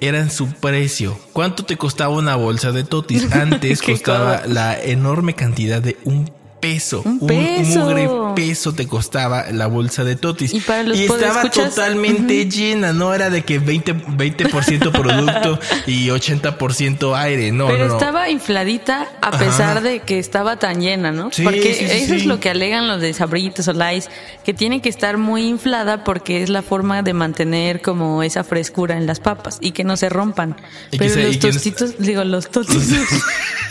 eran 0.01 0.31
su 0.31 0.47
precio. 0.53 1.19
¿Cuánto 1.33 1.65
te 1.65 1.77
costaba 1.77 2.15
una 2.15 2.37
bolsa 2.37 2.71
de 2.71 2.85
totis? 2.85 3.33
Antes 3.33 3.83
costaba 3.83 4.43
la 4.47 4.81
enorme 4.81 5.35
cantidad 5.35 5.83
de 5.83 5.97
un 6.05 6.31
peso. 6.61 7.03
Un 7.05 7.27
peso. 7.27 7.81
mugre 7.81 8.09
peso 8.35 8.75
te 8.75 8.87
costaba 8.87 9.51
la 9.53 9.67
bolsa 9.67 10.05
de 10.05 10.17
totis. 10.17 10.53
Y 10.53 10.61
para 10.61 10.83
los 10.83 10.99
estaba 10.99 11.51
totalmente 11.51 12.49
llena. 12.49 12.93
No 12.93 13.15
era 13.15 13.31
de 13.31 13.43
que 13.43 13.59
20, 13.59 13.95
20% 13.95 14.93
producto 14.93 15.59
y 15.87 16.09
80% 16.09 17.17
aire. 17.17 17.53
No, 17.53 17.67
Pero 17.67 17.85
no, 17.85 17.89
no. 17.89 17.95
estaba 17.95 18.31
infladita 18.31 19.09
a 19.21 19.31
pesar 19.39 19.83
de 19.83 20.01
que 20.01 20.19
estaba 20.19 20.59
tan 20.59 20.81
llena, 20.81 21.13
¿no? 21.13 21.31
Sí, 21.33 21.43
porque 21.43 21.75
sí, 21.75 21.87
sí, 21.87 22.05
eso 22.05 22.15
es 22.15 22.27
lo 22.27 22.41
que 22.41 22.51
alegan 22.51 22.89
los 22.89 23.01
de 23.01 23.13
Sabritos 23.13 23.69
o 23.69 23.73
Lice, 23.73 24.09
que 24.45 24.55
tiene 24.55 24.81
que 24.81 24.89
estar 24.89 25.19
muy 25.19 25.47
inflada 25.47 26.05
porque 26.05 26.43
es 26.43 26.51
la 26.51 26.63
forma 26.63 27.03
de 27.03 27.13
mantener 27.15 27.81
como 27.81 28.23
esa 28.23 28.45
frescura 28.45 28.97
en 28.97 29.07
las 29.07 29.21
papas 29.21 29.59
y 29.61 29.73
que 29.73 29.85
no 29.85 29.97
se 29.97 30.09
rompan. 30.09 30.57
Y 30.91 30.99
Pero 30.99 31.17
los 31.17 31.39
tostitos, 31.39 31.99
digo, 31.99 32.25
los 32.25 32.51
tostitos. 32.51 32.87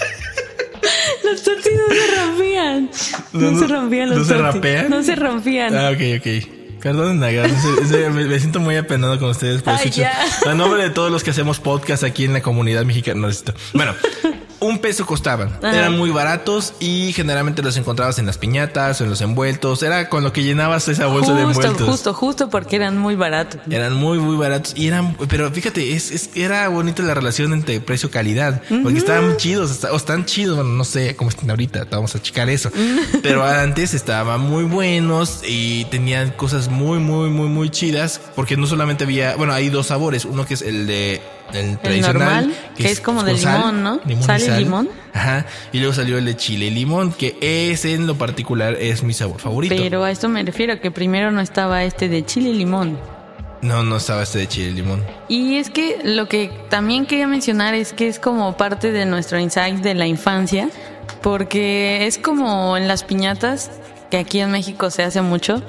los 1.23 1.43
tostitos 1.43 1.81
no 1.89 1.95
se 1.95 2.15
rompían. 2.25 2.89
No, 3.33 3.51
No, 3.51 3.59
se 3.59 3.67
rompían 3.67 4.09
los 4.09 4.17
¿no 4.19 4.23
se 4.25 4.33
totis. 4.33 4.53
rapean? 4.53 4.89
No 4.89 5.03
se 5.03 5.15
rompían. 5.15 5.75
Ah, 5.75 5.91
ok, 5.91 6.01
ok. 6.19 6.81
Perdón, 6.81 7.19
serio, 7.89 8.11
me, 8.11 8.25
me 8.25 8.39
siento 8.39 8.59
muy 8.59 8.75
apenado 8.77 9.17
con 9.17 9.29
ustedes. 9.31 9.63
Por 9.63 9.73
Ay, 9.73 9.89
eso, 9.89 10.49
a 10.49 10.53
nombre 10.53 10.83
de 10.83 10.91
todos 10.91 11.11
los 11.11 11.23
que 11.23 11.31
hacemos 11.31 11.59
podcast 11.59 12.03
aquí 12.03 12.25
en 12.25 12.33
la 12.33 12.41
comunidad 12.43 12.85
mexicana. 12.85 13.27
Bueno, 13.73 13.95
un 14.65 14.79
peso 14.79 15.05
costaban. 15.05 15.57
Eran 15.61 15.97
muy 15.97 16.09
baratos 16.11 16.73
y 16.79 17.13
generalmente 17.13 17.61
los 17.61 17.77
encontrabas 17.77 18.19
en 18.19 18.25
las 18.25 18.37
piñatas 18.37 18.99
o 19.01 19.03
en 19.03 19.09
los 19.09 19.21
envueltos. 19.21 19.83
Era 19.83 20.09
con 20.09 20.23
lo 20.23 20.33
que 20.33 20.43
llenabas 20.43 20.87
esa 20.87 21.07
bolsa 21.07 21.33
de 21.33 21.43
Justo, 21.45 21.61
envueltos. 21.61 21.89
justo, 21.89 22.13
justo 22.13 22.49
porque 22.49 22.75
eran 22.75 22.97
muy 22.97 23.15
baratos. 23.15 23.61
Eran 23.69 23.93
muy, 23.93 24.19
muy 24.19 24.35
baratos. 24.35 24.73
Y 24.75 24.87
eran, 24.87 25.15
pero 25.29 25.49
fíjate, 25.51 25.93
es, 25.95 26.11
es- 26.11 26.29
era 26.35 26.67
bonita 26.69 27.03
la 27.03 27.13
relación 27.13 27.53
entre 27.53 27.79
precio-calidad. 27.79 28.61
Porque 28.83 28.97
estaban 28.97 29.37
chidos, 29.37 29.83
o 29.91 29.95
están 29.95 30.25
chidos, 30.25 30.55
bueno, 30.57 30.71
no 30.71 30.83
sé 30.83 31.15
cómo 31.15 31.29
están 31.29 31.49
ahorita, 31.49 31.85
vamos 31.91 32.15
a 32.15 32.21
checar 32.21 32.49
eso. 32.49 32.71
Pero 33.21 33.43
antes 33.45 33.93
estaban 33.93 34.41
muy 34.41 34.63
buenos 34.63 35.41
y 35.47 35.85
tenían 35.85 36.31
cosas 36.31 36.69
muy, 36.69 36.99
muy, 36.99 37.29
muy, 37.29 37.47
muy 37.47 37.69
chidas. 37.69 38.19
Porque 38.35 38.57
no 38.57 38.67
solamente 38.67 39.03
había, 39.03 39.35
bueno, 39.35 39.53
hay 39.53 39.69
dos 39.69 39.87
sabores. 39.87 40.25
Uno 40.25 40.45
que 40.45 40.53
es 40.55 40.61
el 40.61 40.87
de 40.87 41.21
el 41.53 41.77
tradicional, 41.77 42.47
normal, 42.47 42.55
que 42.75 42.89
es 42.89 42.99
como 42.99 43.23
de 43.23 43.37
sal, 43.37 43.59
limón, 43.59 43.83
¿no? 43.83 44.01
y 44.07 44.23
Sal 44.23 44.41
y 44.41 44.49
limón. 44.63 44.89
Ajá. 45.13 45.45
Y 45.71 45.79
luego 45.79 45.93
salió 45.93 46.17
el 46.17 46.25
de 46.25 46.35
chile 46.35 46.65
y 46.67 46.71
limón, 46.71 47.13
que 47.13 47.37
ese 47.41 47.93
en 47.93 48.07
lo 48.07 48.15
particular 48.15 48.75
es 48.79 49.03
mi 49.03 49.13
sabor 49.13 49.39
favorito. 49.39 49.75
Pero 49.77 50.03
a 50.03 50.11
esto 50.11 50.27
me 50.29 50.43
refiero, 50.43 50.79
que 50.81 50.91
primero 50.91 51.31
no 51.31 51.41
estaba 51.41 51.83
este 51.83 52.09
de 52.09 52.25
chile 52.25 52.49
y 52.49 52.53
limón. 52.53 52.97
No, 53.61 53.83
no 53.83 53.97
estaba 53.97 54.23
este 54.23 54.39
de 54.39 54.47
chile 54.47 54.69
y 54.69 54.73
limón. 54.73 55.03
Y 55.27 55.55
es 55.55 55.69
que 55.69 55.99
lo 56.03 56.27
que 56.27 56.51
también 56.69 57.05
quería 57.05 57.27
mencionar 57.27 57.73
es 57.73 57.93
que 57.93 58.07
es 58.07 58.19
como 58.19 58.57
parte 58.57 58.91
de 58.91 59.05
nuestro 59.05 59.39
insight 59.39 59.77
de 59.77 59.95
la 59.95 60.07
infancia, 60.07 60.69
porque 61.21 62.05
es 62.05 62.17
como 62.17 62.77
en 62.77 62.87
las 62.87 63.03
piñatas, 63.03 63.71
que 64.11 64.17
aquí 64.17 64.39
en 64.39 64.51
México 64.51 64.89
se 64.91 65.03
hace 65.03 65.21
mucho, 65.21 65.63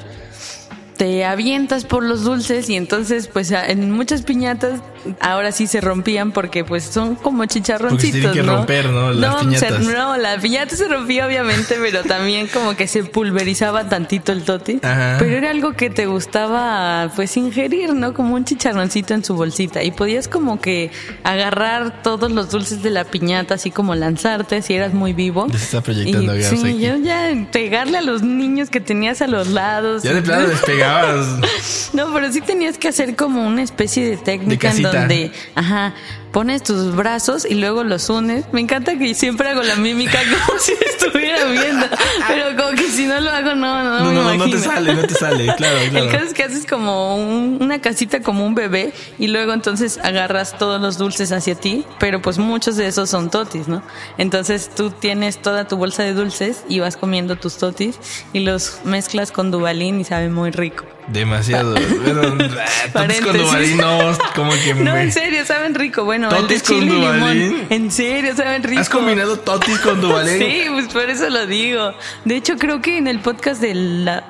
te 0.97 1.25
avientas 1.25 1.85
por 1.85 2.03
los 2.03 2.25
dulces 2.25 2.69
y 2.71 2.77
entonces 2.77 3.29
pues 3.29 3.51
en 3.51 3.91
muchas 3.91 4.23
piñatas 4.23 4.81
ahora 5.21 5.53
sí 5.53 5.67
se 5.67 5.81
rompían 5.81 6.33
porque 6.33 6.65
pues 6.65 6.83
son 6.85 7.15
como 7.15 7.45
chicharroncitos, 7.47 8.21
Porque 8.21 8.29
se 8.29 8.33
que 8.35 8.43
¿no? 8.47 8.57
romper, 8.57 8.91
¿no? 8.91 9.13
Las 9.13 9.41
se- 9.41 9.45
piñatas. 9.47 9.81
no, 9.81 10.17
la 10.17 10.39
piñata 10.39 10.75
se 10.75 10.89
rompía 10.89 11.27
obviamente, 11.27 11.77
pero 11.81 12.03
también 12.03 12.49
como 12.49 12.75
que 12.75 12.87
se 12.89 13.05
pulverizaba 13.05 13.89
tantito 13.89 14.33
el 14.33 14.43
toti. 14.45 14.81
Ajá. 14.83 15.17
Pero 15.19 15.37
era 15.37 15.51
algo 15.51 15.75
que 15.75 15.91
te 15.91 16.07
gustaba 16.07 17.11
pues 17.15 17.37
ingerir, 17.37 17.95
¿no? 17.95 18.15
Como 18.15 18.35
un 18.35 18.45
chicharroncito 18.45 19.15
en 19.15 19.25
su 19.25 19.35
bolsita 19.37 19.83
y 19.85 19.91
podías 19.93 20.27
como 20.29 20.61
que 20.61 20.91
agarrar 21.25 22.03
todos 22.03 22.31
los 22.33 22.51
dulces 22.51 22.83
de 22.83 22.91
la 22.91 23.05
piñata 23.05 23.55
así 23.55 23.71
como 23.71 23.95
lanzarte 23.95 24.63
si 24.63 24.75
eras 24.75 24.93
muy 24.95 25.13
vivo. 25.13 25.47
Ya 25.49 25.59
se 25.59 25.65
está 25.65 25.81
proyectando 25.83 26.37
Y, 26.37 26.43
Sí, 26.43 26.57
aquí. 26.61 26.79
yo 26.81 26.97
ya 26.97 27.31
pegarle 27.53 27.99
a 27.99 28.03
los 28.03 28.23
niños 28.23 28.71
que 28.71 28.81
tenías 28.81 29.23
a 29.23 29.27
los 29.27 29.49
lados. 29.49 30.03
Ya 30.03 30.15
de 30.15 30.23
plano 30.23 30.47
No, 31.93 32.13
pero 32.13 32.31
sí 32.31 32.41
tenías 32.41 32.77
que 32.79 32.89
hacer 32.89 33.17
como 33.17 33.47
una 33.47 33.63
especie 33.63 34.09
de 34.09 34.17
técnica 34.17 34.71
en 34.71 34.83
donde, 34.83 35.33
ajá, 35.55 35.95
pones 36.37 36.63
tus 36.63 36.95
brazos 36.95 37.47
y 37.49 37.55
luego 37.55 37.83
los 37.83 38.11
unes. 38.11 38.45
Me 38.53 38.61
encanta 38.61 38.99
que 38.99 39.15
siempre 39.15 39.49
hago 39.49 39.63
la 39.63 39.75
mímica 39.77 40.19
como 40.47 40.59
si 40.61 40.73
estuviera 40.73 41.47
viendo, 41.47 41.87
pero 42.29 42.55
como 42.63 42.77
que 42.77 42.91
si 42.91 43.07
no 43.07 43.19
lo 43.23 43.31
hago 43.31 43.55
no, 43.55 43.83
no, 43.83 44.01
No, 44.13 44.23
me 44.23 44.37
no, 44.37 44.45
no 44.47 44.51
te 44.51 44.59
sale, 44.59 44.93
no 44.93 45.03
te 45.07 45.15
sale, 45.15 45.47
claro, 45.57 45.79
El 45.79 45.89
claro. 45.93 46.11
caso 46.11 46.25
es 46.27 46.35
que 46.35 46.43
haces 46.45 46.67
como 46.67 47.17
un- 47.17 47.57
una 47.63 47.81
casita 47.81 48.21
como 48.21 48.45
un 48.45 48.55
bebé 48.55 48.93
y 49.19 49.29
luego 49.29 49.55
entonces 49.55 49.99
agarras 50.03 50.59
todos 50.59 50.79
los 50.79 50.99
dulces 50.99 51.33
hacia 51.33 51.55
ti, 51.55 51.87
pero 51.99 52.21
pues 52.21 52.37
muchos 52.37 52.77
de 52.77 52.87
esos 52.87 53.09
son 53.09 53.31
totis, 53.31 53.67
¿no? 53.67 53.81
Entonces 54.19 54.69
tú 54.77 54.91
tienes 54.91 55.41
toda 55.41 55.67
tu 55.67 55.79
bolsa 55.79 56.03
de 56.03 56.13
dulces 56.13 56.65
y 56.69 56.81
vas 56.81 56.99
comiendo 56.99 57.37
tus 57.37 57.57
totis 57.57 57.99
y 58.35 58.41
los 58.41 58.81
mezclas 58.85 59.33
con 59.33 59.51
dubalín 59.51 60.01
y 60.01 60.05
sabe 60.05 60.29
muy 60.29 60.51
rico. 60.51 60.85
Demasiado. 61.09 61.75
Ah, 61.77 62.77
totis 62.93 63.21
con. 63.21 63.37
Duvalín, 63.37 63.77
no, 63.79 63.99
como 64.35 64.51
que 64.53 64.75
No, 64.75 64.93
me- 64.93 65.03
en 65.03 65.13
serio, 65.13 65.45
saben 65.47 65.75
rico. 65.75 66.05
Bueno, 66.05 66.29
el 66.29 66.35
de 66.35 66.41
¿Totis 66.43 66.63
con 66.65 66.81
chile 66.81 66.93
y 66.93 67.13
limón. 67.13 67.67
En 67.71 67.91
serio, 67.91 68.35
saben 68.37 68.63
rico. 68.63 68.81
¿Has 68.81 68.89
combinado 68.89 69.39
totis 69.39 69.79
con 69.79 70.01
Duvalín? 70.01 70.39
Sí, 70.39 70.63
pues 70.71 70.89
por 70.89 71.09
eso 71.09 71.29
lo 71.31 71.47
digo. 71.47 71.93
De 72.25 72.37
hecho, 72.37 72.57
creo 72.57 72.81
que 72.83 72.99
en 72.99 73.07
el 73.07 73.21
podcast 73.21 73.61
de 73.61 73.75
la... 73.75 74.25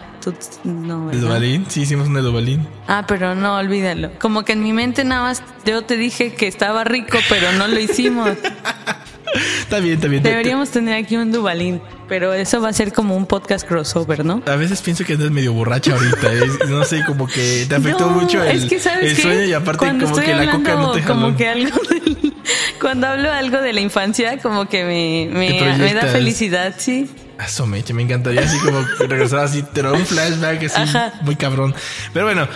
No, 0.64 1.02
¿De 1.06 1.06
¿verdad? 1.16 1.20
Duvalín? 1.28 1.66
Sí, 1.68 1.82
hicimos 1.82 2.08
un 2.08 2.14
de 2.14 2.20
Duvalín. 2.20 2.66
Ah, 2.88 3.04
pero 3.06 3.34
no, 3.36 3.56
olvídalo. 3.56 4.10
Como 4.18 4.44
que 4.44 4.54
en 4.54 4.62
mi 4.62 4.72
mente 4.72 5.04
nada 5.04 5.22
más 5.22 5.42
yo 5.64 5.82
te 5.82 5.96
dije 5.96 6.34
que 6.34 6.48
estaba 6.48 6.82
rico, 6.82 7.18
pero 7.28 7.52
no 7.52 7.68
lo 7.68 7.78
hicimos. 7.78 8.30
Está 9.60 9.78
bien, 9.80 9.94
está 9.96 10.08
bien. 10.08 10.22
Deberíamos 10.22 10.70
tener 10.70 10.94
aquí 10.94 11.16
un 11.16 11.32
Dubalín, 11.32 11.80
pero 12.08 12.32
eso 12.32 12.60
va 12.60 12.68
a 12.70 12.72
ser 12.72 12.92
como 12.92 13.16
un 13.16 13.26
podcast 13.26 13.66
crossover, 13.66 14.24
¿no? 14.24 14.42
A 14.46 14.56
veces 14.56 14.80
pienso 14.82 15.04
que 15.04 15.14
andas 15.14 15.30
medio 15.30 15.52
borracha 15.52 15.92
ahorita. 15.92 16.32
es- 16.32 16.68
no 16.68 16.84
sé, 16.84 17.04
como 17.04 17.26
que 17.26 17.66
te 17.68 17.74
afectó 17.76 18.06
No, 18.10 18.20
mucho 18.20 18.42
el, 18.42 18.56
es 18.58 18.64
que, 18.66 18.78
¿sabes 18.80 19.12
el 19.12 19.22
sueño 19.22 19.44
y 19.44 19.52
aparte 19.52 19.86
como 19.86 19.98
que 20.16 20.34
la 20.34 20.50
coca 20.52 20.58
no 20.74 20.78
hablando 20.78 20.92
te 20.92 21.02
jaló. 21.02 21.14
Como 21.20 21.36
que 21.36 21.48
algo 21.48 21.78
del- 21.90 22.34
cuando 22.80 23.06
hablo 23.08 23.32
algo 23.32 23.60
de 23.60 23.72
la 23.72 23.80
infancia, 23.80 24.38
como 24.38 24.68
que 24.68 24.84
me, 24.84 25.28
me, 25.32 25.78
me 25.78 25.94
da 25.94 26.02
felicidad, 26.02 26.74
sí. 26.78 27.10
Eso, 27.44 27.66
meche, 27.66 27.92
me 27.92 28.02
encantaría 28.02 28.40
así 28.42 28.56
como 28.60 28.80
regresar 29.08 29.40
así, 29.40 29.62
pero 29.74 29.92
un 29.94 30.06
flashback 30.06 30.62
así 30.64 30.80
Ajá. 30.80 31.12
muy 31.22 31.36
cabrón. 31.36 31.74
Pero 32.14 32.24
bueno, 32.26 32.48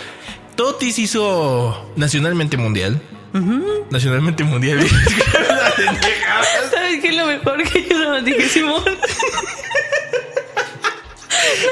Totis 0.55 0.97
hizo 0.99 1.91
nacionalmente 1.95 2.57
mundial. 2.57 2.99
Nacionalmente 3.89 4.43
mundial. 4.43 4.85
¿Sabes 6.71 7.01
qué 7.01 7.07
es 7.09 7.15
lo 7.15 7.25
mejor 7.27 7.63
que 7.63 7.87
yo 7.89 7.97
no 7.97 8.21
dije, 8.21 8.47
Simón? 8.49 8.83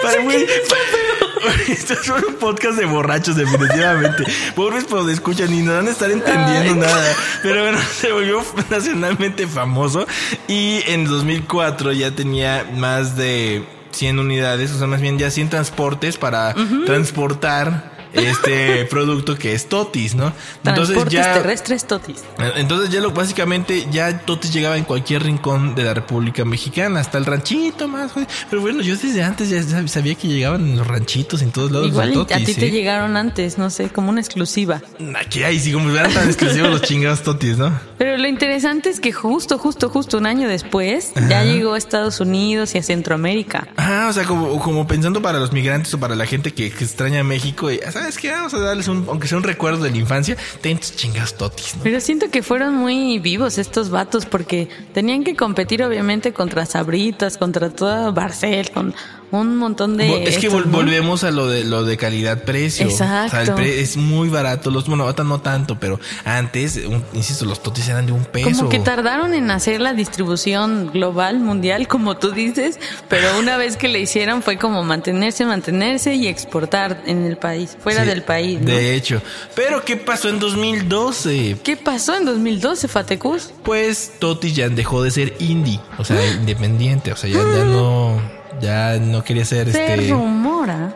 Para 0.02 0.22
muy- 0.22 0.36
Esto 1.70 1.94
es 1.94 2.10
un 2.10 2.36
podcast 2.36 2.78
de 2.78 2.86
borrachos, 2.86 3.36
definitivamente. 3.36 4.24
Pobres 4.56 4.86
pues 4.90 5.08
escuchan 5.08 5.54
y 5.54 5.62
no 5.62 5.74
van 5.74 5.88
a 5.88 5.92
estar 5.92 6.10
entendiendo 6.12 6.74
Ay. 6.74 6.80
nada. 6.92 7.16
Pero 7.44 7.62
bueno, 7.64 7.78
se 8.00 8.12
volvió 8.12 8.44
nacionalmente 8.70 9.48
famoso. 9.48 10.06
Y 10.48 10.82
en 10.88 11.06
2004 11.06 11.92
ya 11.94 12.12
tenía 12.12 12.66
más 12.76 13.16
de 13.16 13.64
100 13.92 14.20
unidades, 14.20 14.72
o 14.72 14.78
sea, 14.80 14.88
más 14.88 15.02
bien 15.02 15.18
ya 15.18 15.30
100 15.32 15.50
transportes 15.50 16.18
para 16.18 16.54
transportar 16.86 17.89
este 18.14 18.86
producto 18.90 19.38
que 19.38 19.54
es 19.54 19.68
Totis, 19.68 20.16
¿no? 20.16 20.34
Transportes 20.64 21.22
terrestres 21.34 21.86
totis. 21.86 22.24
Entonces 22.56 22.90
ya 22.90 23.02
lo 23.02 23.12
básicamente 23.12 23.88
ya 23.92 24.20
Totis 24.26 24.52
llegaba 24.54 24.78
en 24.78 24.84
cualquier 24.84 25.24
rincón 25.24 25.76
de 25.76 25.84
la 25.84 25.94
República 25.94 26.46
Mexicana, 26.46 27.00
hasta 27.00 27.18
el 27.18 27.26
ranchito 27.26 27.88
más. 27.88 28.12
Pero 28.50 28.62
bueno, 28.62 28.82
yo 28.82 28.96
desde 28.96 29.24
antes 29.24 29.50
ya 29.50 29.60
sab- 29.62 29.88
sabía 29.88 30.16
que 30.16 30.28
llegaban 30.28 30.62
en 30.62 30.78
los 30.78 30.88
ranchitos 30.88 31.42
en 31.42 31.52
todos 31.52 31.72
lados 31.72 31.88
Igual 31.88 32.26
a 32.32 32.38
ti 32.38 32.54
te 32.54 32.68
¿eh? 32.68 32.72
llegaron 32.72 33.18
antes, 33.18 33.58
no 33.58 33.70
sé, 33.70 33.90
como 33.90 34.10
una 34.10 34.20
exclusiva. 34.22 34.82
Aquí 35.20 35.44
hay, 35.44 35.60
sí, 35.60 35.72
como 35.72 35.86
si 35.86 35.92
fueran 35.92 36.14
tan 36.14 36.28
exclusivos 36.28 36.70
los 36.72 36.82
chingados 36.82 37.24
Totis, 37.24 37.58
¿no? 37.58 37.80
Pero 37.98 38.18
lo 38.18 38.28
interesante 38.28 38.90
es 38.90 39.00
que 39.00 39.12
justo, 39.12 39.58
justo, 39.58 39.90
justo 39.90 40.18
un 40.18 40.26
año 40.26 40.48
después 40.48 41.12
ya 41.30 41.44
llegó 41.44 41.74
a 41.74 41.78
Estados 41.78 42.20
Unidos 42.20 42.76
y 42.76 42.78
a 42.80 42.84
Centroamérica. 42.84 43.68
Ajá, 43.76 44.08
o 44.10 44.14
sea, 44.14 44.24
como, 44.26 44.60
como 44.60 44.88
pensando 44.88 45.22
para 45.22 45.40
los 45.40 45.52
migrantes 45.52 45.94
o 45.94 46.00
para 46.00 46.16
la 46.16 46.26
gente 46.26 46.54
que, 46.54 46.72
que 46.72 46.84
extraña 46.84 47.24
México, 47.24 47.72
y, 47.72 47.80
¿sabes 48.00 48.18
qué? 48.18 48.32
Vamos 48.32 48.54
a 48.54 48.60
darles 48.60 48.88
un, 48.88 49.06
aunque 49.08 49.28
sea 49.28 49.38
un 49.38 49.44
recuerdo 49.44 49.84
de 49.84 49.92
la 49.92 49.98
infancia, 49.98 50.38
ten 50.62 50.78
tus 50.78 50.96
chingados 50.96 51.36
Totis, 51.36 51.76
¿no? 51.76 51.84
Pero 51.84 52.00
siento 52.00 52.30
que 52.30 52.42
fueron 52.44 52.76
muy 52.76 53.20
vivos 53.20 53.58
estos 53.58 53.90
vatos 53.90 54.26
porque 54.26 54.70
tenían 54.94 55.24
que 55.24 55.36
competir 55.36 55.84
obviamente 55.84 56.34
contra 56.34 56.66
Sabritas, 56.66 57.38
contra 57.38 57.70
toda 57.70 58.12
Barcel, 58.12 58.72
con 58.72 58.94
un 59.32 59.58
montón 59.58 59.98
de... 59.98 60.24
Es 60.24 60.38
que 60.38 60.48
estos, 60.48 60.62
vol- 60.64 60.66
¿no? 60.66 60.78
volvemos 60.78 61.24
a 61.24 61.32
lo 61.32 61.48
de 61.48 61.64
lo 61.64 61.84
de 61.84 61.98
calidad-precio. 61.98 62.88
Exacto. 62.88 63.28
O 63.28 63.30
sea, 63.30 63.42
el 63.44 63.54
pre- 63.54 63.82
es 63.82 63.96
muy 63.98 64.30
barato. 64.30 64.72
Los, 64.72 64.88
bueno, 64.88 65.04
ahorita 65.04 65.24
no 65.24 65.40
tanto, 65.42 65.80
pero 65.80 66.00
antes, 66.26 66.78
un- 66.78 67.04
insisto, 67.14 67.46
los 67.46 67.62
totis 67.62 67.88
eran 67.90 68.06
de 68.06 68.12
un 68.12 68.26
peso. 68.26 68.50
Como 68.50 68.70
que 68.70 68.80
tardaron 68.80 69.34
en 69.34 69.52
hacer 69.52 69.82
la 69.82 69.94
distribución 69.94 70.90
global, 70.92 71.40
mundial, 71.40 71.88
como 71.88 72.18
tú 72.18 72.32
dices, 72.32 72.80
pero 73.08 73.38
una 73.40 73.58
vez 73.58 73.78
que 73.78 73.88
le 73.88 74.00
hicieron 74.00 74.42
fue 74.42 74.58
como 74.58 74.84
mantenerse, 74.84 75.46
mantenerse 75.46 76.16
y 76.16 76.28
exportar 76.28 77.04
en 77.06 77.26
el 77.26 77.38
país, 77.38 77.78
fuera 77.82 78.04
Sí, 78.04 78.10
del 78.10 78.24
país. 78.24 78.60
¿no? 78.60 78.66
De 78.68 78.96
hecho. 78.96 79.22
Pero, 79.56 79.84
¿qué 79.86 79.96
pasó 79.98 80.30
en 80.30 80.40
2012? 80.40 81.58
¿Qué 81.64 81.78
pasó 81.78 82.16
en 82.16 82.26
2012, 82.26 82.88
Fatecus? 82.88 83.52
Pues 83.64 84.14
Totis 84.20 84.56
ya 84.56 84.70
dejó 84.70 85.04
de 85.04 85.12
ser 85.12 85.36
indie, 85.40 85.80
o 85.98 86.04
sea, 86.06 86.18
independiente. 86.34 87.12
O 87.12 87.16
sea, 87.16 87.30
ya, 87.30 87.38
ya 87.40 87.64
no. 87.66 88.39
Ya 88.62 88.98
no 89.00 89.24
quería 89.24 89.46
ser 89.46 89.72
Se 89.72 89.94
este. 89.96 90.12
rumora, 90.12 90.96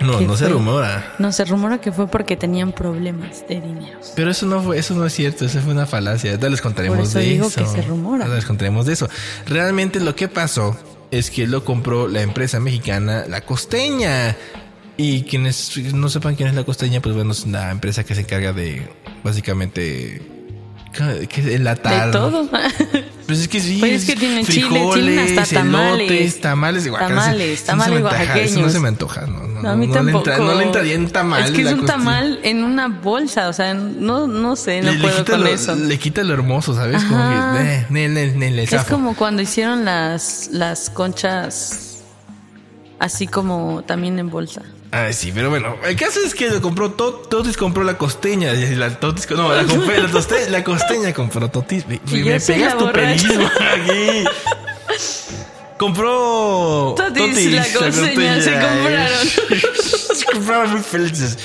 No, 0.00 0.18
¿Qué 0.18 0.26
no 0.26 0.36
se 0.36 0.48
rumora. 0.48 1.14
no 1.18 1.32
se 1.32 1.44
rumora 1.44 1.78
que 1.78 1.92
fue 1.92 2.06
porque 2.08 2.36
tenían 2.36 2.72
problemas 2.72 3.44
de 3.48 3.60
dinero. 3.60 3.98
Pero 4.16 4.30
eso 4.30 4.44
no 4.46 4.60
fue, 4.62 4.78
eso 4.78 4.94
no 4.94 5.06
es 5.06 5.12
cierto, 5.14 5.44
eso 5.46 5.60
fue 5.60 5.72
una 5.72 5.86
falacia. 5.86 6.30
Ahorita 6.32 6.48
les 6.50 6.60
contaremos 6.60 6.98
Por 6.98 7.06
eso 7.06 7.18
de 7.18 7.24
digo 7.24 7.46
eso. 7.46 7.60
que 7.60 7.66
se 7.66 7.82
rumora. 7.82 8.28
Les 8.28 8.44
contaremos 8.44 8.86
de 8.86 8.92
eso. 8.94 9.08
Realmente 9.46 10.00
lo 10.00 10.14
que 10.14 10.28
pasó 10.28 10.76
es 11.10 11.30
que 11.30 11.46
lo 11.46 11.64
compró 11.64 12.08
la 12.08 12.22
empresa 12.22 12.60
mexicana 12.60 13.24
La 13.28 13.40
Costeña. 13.42 14.36
Y 14.96 15.22
quienes 15.22 15.76
no 15.94 16.08
sepan 16.08 16.36
quién 16.36 16.48
es 16.50 16.54
La 16.54 16.62
Costeña, 16.64 17.00
pues 17.00 17.14
bueno, 17.16 17.32
es 17.32 17.44
una 17.44 17.70
empresa 17.72 18.04
que 18.04 18.14
se 18.14 18.20
encarga 18.20 18.52
de 18.52 18.88
básicamente 19.24 20.22
¿Qué? 21.28 21.54
Enlatar. 21.54 22.06
De 22.06 22.12
todo. 22.12 22.48
Pues 23.26 23.38
es 23.40 23.48
que 23.48 23.58
sí. 23.60 23.78
Pues 23.80 23.92
es 23.92 24.04
que 24.06 24.16
tienen 24.16 24.44
chile, 24.44 24.68
tienen 24.68 24.90
frijoles, 24.92 25.38
hasta 25.38 25.60
tamales. 25.60 26.10
elotes, 26.10 26.40
tamales. 26.40 26.84
Tamales, 26.84 27.60
no 27.62 27.66
tamales 27.66 28.02
me 28.02 28.08
antoja, 28.08 28.22
Eso 28.22 28.24
no 28.24 28.66
oaxaqueños. 28.66 28.72
se 28.72 28.80
me 28.80 28.88
antoja. 28.88 29.20
No, 29.26 29.46
no, 29.48 29.62
No, 29.62 29.70
a 29.70 29.76
mí 29.76 29.86
no, 29.86 29.94
no 29.94 30.02
le 30.02 30.12
tampoco. 30.12 30.30
entra- 30.30 30.38
no 30.44 30.54
le 30.58 30.64
entraría 30.64 30.94
en 30.94 31.08
tamal. 31.10 31.42
Es 31.44 31.50
que 31.52 31.62
es 31.62 31.68
un 31.72 31.78
cuestión. 31.78 31.98
tamal 32.00 32.38
en 32.42 32.62
una 32.64 32.88
bolsa, 32.88 33.48
o 33.48 33.52
sea, 33.54 33.72
no, 33.72 34.26
no 34.26 34.56
sé, 34.56 34.82
no 34.82 34.90
le, 34.90 34.96
le 34.98 35.02
puedo 35.02 35.16
quita 35.18 35.32
con 35.32 35.40
lo, 35.44 35.46
eso. 35.48 35.74
Le 35.74 35.98
quita 35.98 36.22
lo 36.22 36.34
hermoso, 36.34 36.74
¿sabes? 36.74 37.02
Como 37.04 37.16
Ajá. 37.18 37.58
que. 37.62 37.74
Eh, 37.76 37.86
ne, 37.88 38.08
ne, 38.10 38.32
ne, 38.32 38.50
le 38.50 38.64
Es 38.64 38.84
como 38.84 39.16
cuando 39.16 39.40
hicieron 39.40 39.86
las, 39.86 40.50
las 40.52 40.90
conchas 40.90 42.02
así 42.98 43.26
como 43.26 43.82
también 43.86 44.18
en 44.18 44.28
bolsa. 44.30 44.60
Ay, 44.96 45.12
sí, 45.12 45.32
pero 45.34 45.50
bueno, 45.50 45.76
el 45.84 45.96
caso 45.96 46.20
es 46.24 46.34
que 46.36 46.48
lo 46.50 46.60
compró 46.62 46.92
To- 46.92 47.14
Totis 47.14 47.56
compró 47.56 47.82
la 47.82 47.98
costeña, 47.98 48.52
la 48.52 48.90
Totis, 49.00 49.28
no, 49.30 49.52
la 49.52 49.64
compré, 49.64 50.00
la, 50.00 50.08
toste- 50.08 50.48
la 50.48 50.62
costeña 50.62 51.12
compró 51.12 51.50
Totis, 51.50 51.84
me, 51.88 51.96
Y 52.12 52.22
me 52.22 52.38
pegas 52.38 52.78
tu 52.78 52.92
pedismo 52.92 53.44
aquí. 53.44 54.24
Compró 55.78 56.94
Totis, 56.96 57.50
la 57.52 57.66
costeña, 57.80 58.40
se 58.40 58.52
compraron. 58.52 59.28
se 60.14 60.24
compraron 60.32 60.70
muy 60.70 60.80
felices. 60.82 61.38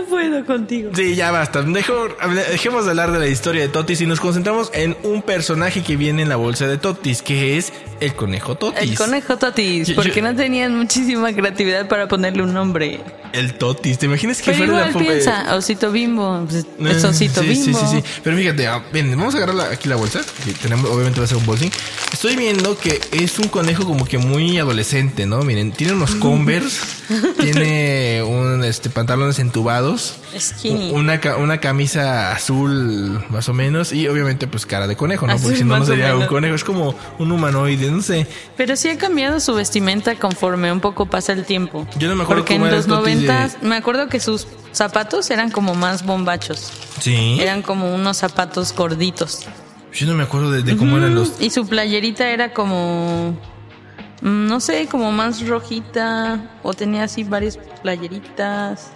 No 0.00 0.06
puedo 0.06 0.44
contigo. 0.46 0.90
Sí, 0.94 1.14
ya 1.14 1.30
basta. 1.30 1.62
Dejo- 1.62 2.08
dejemos 2.50 2.84
de 2.84 2.90
hablar 2.90 3.12
de 3.12 3.18
la 3.18 3.28
historia 3.28 3.62
de 3.62 3.68
Totis 3.68 4.00
y 4.00 4.06
nos 4.06 4.20
concentramos 4.20 4.70
en 4.74 4.96
un 5.02 5.22
personaje 5.22 5.82
que 5.82 5.96
viene 5.96 6.22
en 6.22 6.28
la 6.28 6.36
bolsa 6.36 6.66
de 6.66 6.78
Totis, 6.78 7.22
que 7.22 7.58
es 7.58 7.72
el 8.00 8.14
conejo 8.14 8.54
Totis. 8.56 8.90
El 8.90 8.96
conejo 8.96 9.36
Totis, 9.36 9.90
porque 9.92 10.16
yo- 10.16 10.22
no 10.22 10.34
tenían 10.34 10.76
muchísima 10.76 11.32
creatividad 11.32 11.88
para 11.88 12.08
ponerle 12.08 12.42
un 12.42 12.52
nombre. 12.54 13.00
El 13.32 13.54
Totis. 13.54 13.98
¿Te 13.98 14.06
imaginas 14.06 14.38
que 14.38 14.46
Pero 14.52 14.56
fuera 14.58 14.72
igual 14.88 14.92
la 14.92 14.98
piensa, 15.12 15.54
Osito 15.56 15.92
Bimbo, 15.92 16.44
pues, 16.48 16.64
Eh, 16.64 16.96
es 16.96 17.04
Osito 17.04 17.42
sí, 17.42 17.48
Bimbo. 17.48 17.78
Sí, 17.78 17.86
sí, 17.86 17.96
sí. 18.00 18.04
Pero 18.24 18.36
fíjate, 18.36 18.66
ah, 18.66 18.82
bien, 18.92 19.10
vamos 19.16 19.34
a 19.34 19.36
agarrar 19.38 19.54
la- 19.54 19.70
aquí 19.70 19.88
la 19.88 19.96
bolsa. 19.96 20.20
que 20.44 20.52
tenemos, 20.54 20.90
obviamente 20.90 21.20
va 21.20 21.24
a 21.26 21.28
ser 21.28 21.36
un 21.36 21.46
bolsing. 21.46 21.70
Estoy 22.12 22.34
viendo 22.36 22.76
que 22.78 23.00
es 23.12 23.38
un 23.38 23.48
conejo 23.48 23.84
como 23.84 24.04
que 24.04 24.18
muy 24.18 24.58
adolescente, 24.58 25.26
¿no? 25.26 25.42
Miren, 25.42 25.70
tiene 25.72 25.92
unos 25.92 26.14
Converse, 26.16 26.80
tiene 27.40 28.22
un 28.22 28.64
este 28.64 28.90
pantalones 28.90 29.38
entubados, 29.38 29.89
Skinny. 29.96 30.90
una, 30.92 31.20
una 31.38 31.58
camisa 31.58 32.32
azul 32.32 33.24
más 33.30 33.48
o 33.48 33.54
menos 33.54 33.92
y 33.92 34.06
obviamente 34.08 34.46
pues 34.46 34.66
cara 34.66 34.86
de 34.86 34.96
conejo, 34.96 35.26
¿no? 35.26 35.32
Azul 35.32 35.44
Porque 35.44 35.58
si 35.58 35.64
no, 35.64 35.78
no 35.78 35.84
sería 35.84 36.14
un 36.16 36.26
conejo, 36.26 36.54
es 36.54 36.64
como 36.64 36.94
un 37.18 37.32
humanoide, 37.32 37.90
no 37.90 38.02
sé. 38.02 38.26
Pero 38.56 38.76
sí 38.76 38.88
ha 38.88 38.98
cambiado 38.98 39.40
su 39.40 39.54
vestimenta 39.54 40.14
conforme 40.16 40.72
un 40.72 40.80
poco 40.80 41.06
pasa 41.06 41.32
el 41.32 41.44
tiempo. 41.44 41.86
Yo 41.98 42.08
no 42.08 42.16
me 42.16 42.22
acuerdo 42.24 42.42
Porque 42.42 42.54
cómo 42.54 42.66
en 42.66 42.72
los 42.76 42.86
Totis 42.86 43.20
de- 43.20 43.26
noventas, 43.26 43.62
me 43.62 43.76
acuerdo 43.76 44.08
que 44.08 44.20
sus 44.20 44.46
zapatos 44.72 45.30
eran 45.30 45.50
como 45.50 45.74
más 45.74 46.04
bombachos. 46.04 46.70
Sí. 47.00 47.38
Eran 47.40 47.62
como 47.62 47.94
unos 47.94 48.18
zapatos 48.18 48.74
gorditos. 48.74 49.46
Yo 49.92 50.06
no 50.06 50.14
me 50.14 50.22
acuerdo 50.22 50.50
de, 50.52 50.62
de 50.62 50.76
cómo 50.76 50.98
eran 50.98 51.14
los... 51.16 51.40
Y 51.40 51.50
su 51.50 51.66
playerita 51.66 52.28
era 52.28 52.52
como, 52.52 53.36
mm, 54.22 54.46
no 54.46 54.60
sé, 54.60 54.86
como 54.88 55.10
más 55.10 55.44
rojita. 55.48 56.58
O 56.62 56.74
tenía 56.74 57.02
así 57.04 57.24
varias 57.24 57.58
playeritas. 57.82 58.90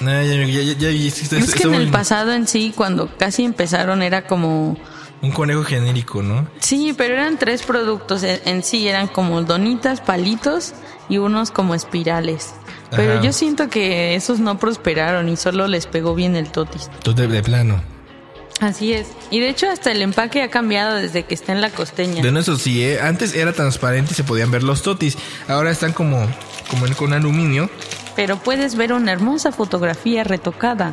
Ah, 0.00 0.22
ya, 0.22 0.44
ya, 0.44 0.74
ya, 0.74 0.88
Es 0.88 1.22
está 1.22 1.38
que 1.56 1.62
en 1.64 1.74
el 1.74 1.90
pasado 1.90 2.32
en 2.32 2.46
sí, 2.46 2.72
cuando 2.74 3.16
casi 3.16 3.44
empezaron, 3.44 4.02
era 4.02 4.26
como... 4.26 4.76
Un 5.20 5.32
conejo 5.32 5.64
genérico, 5.64 6.22
¿no? 6.22 6.48
Sí, 6.60 6.94
pero 6.96 7.14
eran 7.14 7.38
tres 7.38 7.64
productos 7.64 8.22
en, 8.22 8.40
en 8.44 8.62
sí. 8.62 8.86
Eran 8.86 9.08
como 9.08 9.42
donitas, 9.42 10.00
palitos 10.00 10.74
y 11.08 11.18
unos 11.18 11.50
como 11.50 11.74
espirales. 11.74 12.54
Pero 12.90 13.14
Ajá. 13.14 13.22
yo 13.22 13.32
siento 13.32 13.68
que 13.68 14.14
esos 14.14 14.38
no 14.40 14.58
prosperaron 14.58 15.28
y 15.28 15.36
solo 15.36 15.66
les 15.66 15.86
pegó 15.86 16.14
bien 16.14 16.36
el 16.36 16.50
totis. 16.50 16.88
Tú 17.02 17.14
de, 17.14 17.42
plano. 17.42 17.82
Así 18.60 18.92
es. 18.92 19.08
Y 19.30 19.40
de 19.40 19.50
hecho 19.50 19.68
hasta 19.68 19.92
el 19.92 20.02
empaque 20.02 20.42
ha 20.42 20.50
cambiado 20.50 20.94
desde 20.96 21.24
que 21.24 21.34
está 21.34 21.52
en 21.52 21.60
la 21.60 21.70
costeña. 21.70 22.22
De 22.22 22.40
eso 22.40 22.56
sí, 22.56 22.82
¿eh? 22.82 23.00
antes 23.00 23.34
era 23.34 23.52
transparente 23.52 24.12
y 24.12 24.14
se 24.14 24.24
podían 24.24 24.50
ver 24.50 24.62
los 24.62 24.82
totis. 24.82 25.18
Ahora 25.48 25.70
están 25.70 25.92
como, 25.92 26.26
como 26.70 26.86
con 26.96 27.12
aluminio. 27.12 27.70
Pero 28.18 28.36
puedes 28.36 28.74
ver 28.74 28.92
una 28.92 29.12
hermosa 29.12 29.52
fotografía 29.52 30.24
retocada 30.24 30.90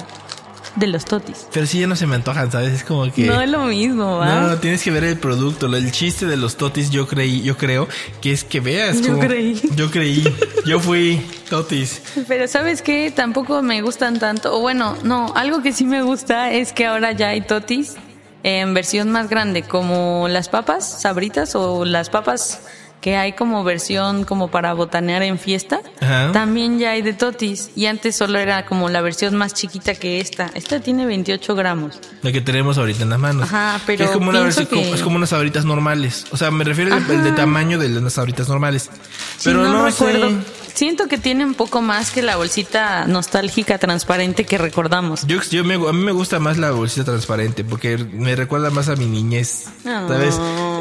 de 0.76 0.86
los 0.86 1.06
totis. 1.06 1.48
Pero 1.52 1.66
sí 1.66 1.80
ya 1.80 1.88
no 1.88 1.96
se 1.96 2.06
me 2.06 2.14
antojan, 2.14 2.52
¿sabes? 2.52 2.72
Es 2.72 2.84
como 2.84 3.12
que. 3.12 3.24
No 3.24 3.42
es 3.42 3.50
lo 3.50 3.64
mismo, 3.64 4.18
¿va? 4.18 4.42
No, 4.42 4.58
tienes 4.58 4.84
que 4.84 4.92
ver 4.92 5.04
el 5.06 5.18
producto. 5.18 5.66
El 5.76 5.92
chiste 5.92 6.28
de 6.28 6.38
los 6.38 6.56
totis, 6.56 6.92
yo 6.92 7.08
creí, 7.08 7.42
yo 7.42 7.58
creo, 7.58 7.88
que 8.22 8.32
es 8.32 8.44
que 8.44 8.60
veas. 8.60 9.02
Yo 9.02 9.16
como- 9.16 9.22
creí. 9.22 9.60
Yo 9.76 9.90
creí. 9.90 10.24
Yo 10.68 10.80
fui 10.80 11.20
totis. 11.50 12.00
Pero 12.28 12.48
sabes 12.48 12.84
qué, 12.84 13.10
tampoco 13.10 13.64
me 13.64 13.82
gustan 13.82 14.20
tanto. 14.20 14.56
O 14.56 14.60
bueno, 14.62 14.96
no, 15.02 15.34
algo 15.36 15.64
que 15.64 15.74
sí 15.74 15.86
me 15.86 16.04
gusta 16.04 16.52
es 16.52 16.74
que 16.74 16.86
ahora 16.86 17.12
ya 17.14 17.30
hay 17.30 17.42
totis 17.42 17.96
en 18.44 18.76
versión 18.76 19.10
más 19.10 19.30
grande, 19.30 19.64
como 19.64 20.28
las 20.30 20.48
papas 20.50 21.02
sabritas 21.02 21.56
o 21.56 21.86
las 21.86 22.12
papas 22.12 22.62
que 23.06 23.18
hay 23.18 23.34
como 23.34 23.64
versión 23.64 24.24
como 24.24 24.48
para 24.50 24.74
botanear 24.74 25.22
en 25.22 25.38
fiesta. 25.38 25.80
Ajá. 26.02 26.32
También 26.32 26.80
ya 26.80 26.90
hay 26.90 27.04
de 27.04 27.14
totis 27.14 27.70
y 27.76 27.86
antes 27.86 28.16
solo 28.16 28.40
era 28.40 28.66
como 28.66 28.90
la 28.90 29.02
versión 29.02 29.36
más 29.36 29.54
chiquita 29.54 29.94
que 29.94 30.20
esta. 30.20 30.50
Esta 30.56 30.80
tiene 30.80 31.06
28 31.06 31.54
gramos. 31.54 32.00
La 32.24 32.32
que 32.32 32.42
tenemos 32.42 32.80
ahorita 32.80 33.04
en 33.04 33.12
las 33.12 33.20
manos. 33.20 33.44
Ajá, 33.44 33.80
pero 33.86 34.06
es 34.06 34.10
como 34.10 34.32
una 34.32 34.40
pienso 34.40 34.62
versión, 34.62 34.66
como- 34.80 34.82
que- 34.90 34.96
es 34.96 35.04
como 35.04 35.16
unas 35.18 35.30
sabritas 35.30 35.66
normales. 35.66 36.26
O 36.32 36.38
sea, 36.38 36.50
me 36.50 36.64
refiero 36.64 36.96
al 36.96 37.06
de 37.24 37.32
tamaño 37.34 37.78
de 37.78 37.90
las 37.90 38.14
sabritas 38.14 38.50
normales. 38.50 38.90
Sí, 39.38 39.44
Pero 39.46 39.64
no, 39.68 39.86
recuerdo. 39.86 40.30
sé. 40.30 40.36
Siento 40.76 41.08
que 41.08 41.18
tiene 41.18 41.46
un 41.46 41.54
poco 41.54 41.82
más 41.82 42.12
que 42.12 42.22
la 42.22 42.36
bolsita 42.36 43.06
nostálgica 43.08 43.78
transparente 43.78 44.46
que 44.46 44.58
recordamos. 44.58 45.26
Yo, 45.26 45.40
yo 45.50 45.64
me, 45.64 45.76
a 45.76 45.94
mí 45.94 46.04
me 46.04 46.12
gusta 46.12 46.40
más 46.40 46.58
la 46.58 46.72
bolsita 46.72 47.06
transparente 47.06 47.64
porque 47.64 47.98
me 47.98 48.36
recuerda 48.36 48.70
más 48.72 48.90
a 48.90 48.98
mi 48.98 49.06
niñez. 49.06 49.68
Tal 49.86 50.08
vez, 50.20 50.36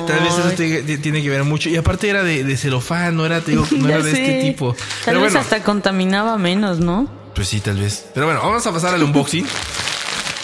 tal 0.08 0.18
vez 0.20 0.34
eso 0.36 0.50
te- 0.56 0.98
tiene 0.98 1.22
que 1.22 1.30
ver 1.30 1.44
mucho. 1.44 1.68
Y 1.68 1.76
aparte 1.76 2.08
era 2.10 2.24
de, 2.24 2.42
de 2.42 2.56
celofán, 2.56 3.16
no 3.16 3.24
era, 3.24 3.40
te 3.40 3.52
digo, 3.52 3.64
no 3.78 3.88
era 3.88 4.02
de 4.02 4.10
sé. 4.10 4.20
este 4.34 4.50
tipo. 4.50 4.72
Tal 4.74 4.84
Pero 5.04 5.20
vez 5.20 5.32
bueno, 5.32 5.40
hasta 5.44 5.62
contaminaba 5.62 6.38
menos, 6.38 6.80
¿no? 6.80 7.08
pues 7.36 7.48
sí, 7.48 7.60
tal 7.60 7.78
vez. 7.78 8.06
Pero 8.14 8.26
bueno, 8.26 8.40
vamos 8.42 8.66
a 8.66 8.72
pasar 8.72 8.94
al 8.94 9.02
unboxing. 9.04 9.46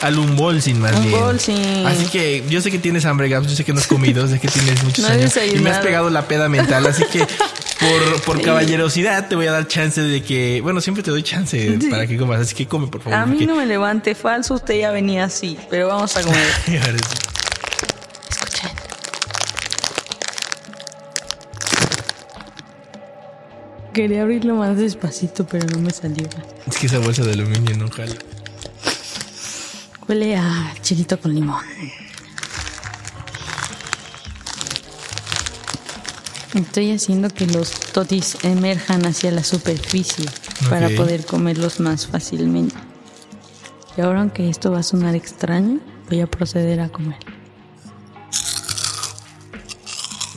Al 0.03 0.19
unboxing 0.19 0.81
más 0.81 0.93
bien. 1.03 1.15
Unboxing. 1.15 1.87
Así 1.87 2.07
que 2.07 2.43
yo 2.49 2.61
sé 2.63 2.71
que 2.71 2.79
tienes 2.79 3.05
hambre, 3.05 3.29
Gabs. 3.29 3.49
Yo 3.49 3.55
sé 3.57 3.65
que 3.65 3.73
no 3.75 3.81
has 3.81 3.87
comido, 3.87 4.27
sé 4.27 4.41
que 4.41 4.49
tienes 4.49 4.83
muchos 4.85 5.07
No 5.07 5.13
años. 5.15 5.33
Y 5.55 5.59
me 5.59 5.71
has 5.71 5.79
pegado 5.79 6.09
la 6.11 6.27
peda 6.27 6.49
mental. 6.49 6.87
Así 6.87 7.05
que 7.13 7.21
por, 7.21 8.23
por 8.23 8.43
caballerosidad 8.43 9.29
te 9.29 9.37
voy 9.37 9.47
a 9.47 9.53
dar 9.53 9.67
chance 9.69 10.01
de 10.01 10.23
que. 10.23 10.61
Bueno, 10.63 10.81
siempre 10.81 11.03
te 11.03 11.11
doy 11.11 11.23
chance 11.23 11.79
para 11.91 12.07
que 12.07 12.17
comas. 12.17 12.41
Así 12.41 12.55
que 12.55 12.67
come, 12.67 12.87
por 12.87 13.03
favor. 13.03 13.19
A 13.19 13.27
mí 13.27 13.33
porque- 13.33 13.47
no 13.47 13.57
me 13.57 13.67
levante 13.67 14.15
falso, 14.15 14.55
usted 14.55 14.79
ya 14.81 14.91
venía 14.91 15.25
así, 15.25 15.59
pero 15.69 15.89
vamos 15.89 16.17
a 16.17 16.23
comer. 16.23 16.47
Escuchen. 18.31 18.71
Quería 23.93 24.23
abrirlo 24.23 24.55
más 24.55 24.77
despacito, 24.77 25.45
pero 25.47 25.67
no 25.69 25.79
me 25.81 25.91
salió. 25.91 26.29
Es 26.67 26.77
que 26.77 26.87
esa 26.87 26.99
bolsa 26.99 27.25
de 27.25 27.33
aluminio 27.33 27.77
no 27.77 27.91
jala. 27.91 28.15
Huele 30.11 30.35
a 30.35 30.75
chilito 30.83 31.21
con 31.21 31.33
limón. 31.33 31.63
Estoy 36.53 36.91
haciendo 36.91 37.31
que 37.31 37.47
los 37.47 37.71
totis 37.93 38.37
emerjan 38.43 39.07
hacia 39.07 39.31
la 39.31 39.45
superficie 39.45 40.27
para 40.69 40.89
poder 40.97 41.25
comerlos 41.25 41.79
más 41.79 42.09
fácilmente. 42.09 42.75
Y 43.97 44.01
ahora, 44.01 44.23
aunque 44.23 44.51
esto 44.51 44.73
va 44.73 44.81
a 44.81 44.83
sonar 44.83 45.15
extraño, 45.15 45.79
voy 46.09 46.23
a 46.23 46.27
proceder 46.27 46.81
a 46.81 46.89
comer. 46.89 47.21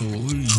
Uy. 0.02 0.53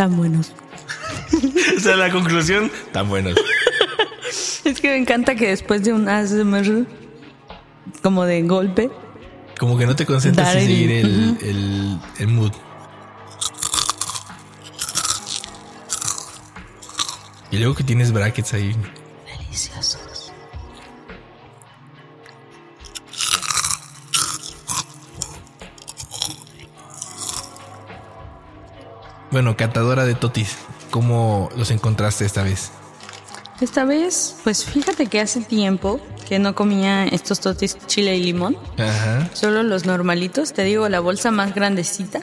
Tan 0.00 0.16
buenos. 0.16 0.52
O 1.76 1.80
sea, 1.80 1.94
la 1.94 2.10
conclusión, 2.10 2.70
tan 2.90 3.06
buenos. 3.10 3.34
Es 4.64 4.80
que 4.80 4.88
me 4.88 4.96
encanta 4.96 5.34
que 5.34 5.48
después 5.48 5.82
de 5.84 5.92
un 5.92 6.08
ASMR, 6.08 6.86
como 8.02 8.24
de 8.24 8.40
golpe, 8.44 8.90
Como 9.58 9.76
que 9.76 9.84
no 9.84 9.94
te 9.96 10.06
concentras 10.06 10.54
en 10.54 10.60
el- 10.60 10.66
seguir 10.66 10.90
el, 10.90 11.98
el 12.18 12.28
mood. 12.28 12.52
Y 17.50 17.58
luego 17.58 17.74
que 17.74 17.84
tienes 17.84 18.10
brackets 18.10 18.54
ahí. 18.54 18.74
Bueno, 29.40 29.56
catadora 29.56 30.04
de 30.04 30.14
totis. 30.14 30.54
¿Cómo 30.90 31.48
los 31.56 31.70
encontraste 31.70 32.26
esta 32.26 32.42
vez? 32.42 32.72
Esta 33.62 33.86
vez, 33.86 34.36
pues 34.44 34.66
fíjate 34.66 35.06
que 35.06 35.18
hace 35.18 35.40
tiempo 35.40 35.98
que 36.28 36.38
no 36.38 36.54
comía 36.54 37.06
estos 37.06 37.40
totis 37.40 37.78
chile 37.86 38.18
y 38.18 38.22
limón, 38.22 38.58
Ajá. 38.76 39.30
solo 39.32 39.62
los 39.62 39.86
normalitos, 39.86 40.52
te 40.52 40.62
digo, 40.64 40.90
la 40.90 41.00
bolsa 41.00 41.30
más 41.30 41.54
grandecita. 41.54 42.20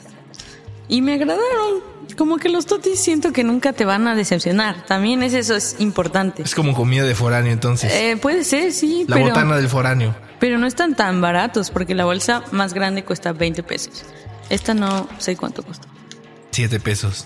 Y 0.86 1.02
me 1.02 1.14
agradaron. 1.14 1.82
Como 2.16 2.36
que 2.36 2.50
los 2.50 2.66
totis 2.66 3.00
siento 3.00 3.32
que 3.32 3.42
nunca 3.42 3.72
te 3.72 3.84
van 3.84 4.06
a 4.06 4.14
decepcionar. 4.14 4.86
También 4.86 5.24
es 5.24 5.34
eso 5.34 5.56
es 5.56 5.74
importante. 5.80 6.42
Es 6.44 6.54
como 6.54 6.72
comida 6.72 7.02
de 7.02 7.16
foráneo, 7.16 7.50
entonces. 7.50 7.92
Eh, 7.92 8.16
puede 8.16 8.44
ser, 8.44 8.72
sí, 8.72 9.06
la 9.08 9.16
pero, 9.16 9.26
botana 9.30 9.56
del 9.56 9.68
foráneo. 9.68 10.14
pero 10.38 10.56
no 10.56 10.68
están 10.68 10.94
tan 10.94 11.20
baratos 11.20 11.72
porque 11.72 11.96
la 11.96 12.04
bolsa 12.04 12.44
más 12.52 12.74
grande 12.74 13.02
cuesta 13.02 13.32
20 13.32 13.64
pesos. 13.64 14.04
Esta 14.50 14.72
no 14.72 15.08
sé 15.18 15.36
cuánto 15.36 15.64
cuesta. 15.64 15.88
Siete 16.58 16.80
pesos. 16.80 17.24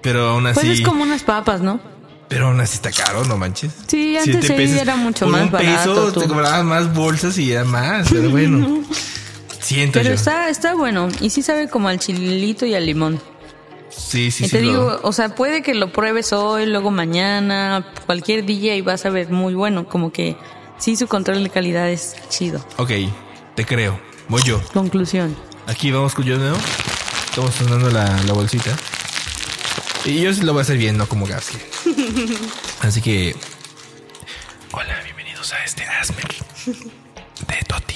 Pero 0.00 0.28
aún 0.28 0.46
así. 0.46 0.60
Pues 0.60 0.78
es 0.78 0.86
como 0.86 1.02
unas 1.02 1.24
papas, 1.24 1.60
¿no? 1.60 1.80
Pero 2.28 2.46
aún 2.46 2.60
así 2.60 2.76
está 2.76 2.92
caro, 2.92 3.24
no 3.24 3.36
manches. 3.36 3.72
Sí, 3.88 4.16
antes 4.16 4.46
Siete 4.46 4.68
sí 4.68 4.78
era 4.78 4.94
mucho 4.94 5.24
Por 5.24 5.32
más 5.32 5.42
un 5.46 5.50
barato, 5.50 5.94
peso 5.94 6.12
tú. 6.12 6.20
te 6.20 6.28
cobraban 6.28 6.66
más 6.66 6.94
bolsas 6.94 7.36
y 7.38 7.50
era 7.50 7.64
más, 7.64 8.08
pero 8.12 8.30
bueno. 8.30 8.84
Siento 9.60 9.98
Pero 9.98 10.10
yo. 10.10 10.14
está, 10.14 10.48
está 10.50 10.74
bueno. 10.76 11.08
Y 11.20 11.30
sí 11.30 11.42
sabe 11.42 11.68
como 11.68 11.88
al 11.88 11.98
chilito 11.98 12.64
y 12.64 12.76
al 12.76 12.86
limón. 12.86 13.20
Sí, 13.88 14.30
sí, 14.30 14.44
y 14.44 14.46
sí. 14.48 14.52
te 14.52 14.62
lo- 14.62 14.70
digo, 14.70 15.00
o 15.02 15.12
sea, 15.12 15.34
puede 15.34 15.62
que 15.62 15.74
lo 15.74 15.92
pruebes 15.92 16.32
hoy, 16.32 16.66
luego 16.66 16.92
mañana, 16.92 17.84
cualquier 18.06 18.46
día 18.46 18.76
y 18.76 18.82
vas 18.82 19.04
a 19.04 19.10
ver 19.10 19.30
muy 19.30 19.54
bueno. 19.54 19.88
Como 19.88 20.12
que 20.12 20.36
sí, 20.78 20.94
su 20.94 21.08
control 21.08 21.42
de 21.42 21.50
calidad 21.50 21.90
es 21.90 22.14
chido. 22.28 22.64
Ok, 22.76 22.92
te 23.56 23.64
creo. 23.66 23.98
Voy 24.28 24.42
yo. 24.44 24.62
Conclusión. 24.72 25.34
Aquí 25.66 25.90
vamos 25.90 26.14
con 26.14 26.24
yo 26.24 26.38
nuevo. 26.38 26.56
Estamos 27.30 27.54
sonando 27.54 27.88
la, 27.92 28.20
la 28.24 28.32
bolsita. 28.32 28.76
Y 30.04 30.20
yo 30.20 30.34
sí 30.34 30.42
lo 30.42 30.52
voy 30.52 30.58
a 30.58 30.62
hacer 30.62 30.76
bien, 30.78 30.96
no 30.96 31.08
como 31.08 31.26
Gapsi. 31.26 31.58
Así 32.82 33.00
que. 33.00 33.36
Hola, 34.72 35.00
bienvenidos 35.04 35.52
a 35.52 35.62
este 35.64 35.84
Asmer 35.84 36.26
de 36.66 37.56
Totis. 37.68 37.89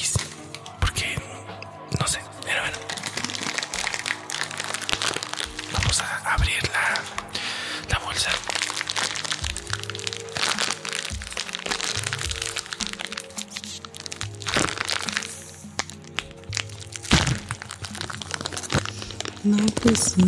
No, 19.44 19.64
pues 19.82 20.14
sí. 20.16 20.22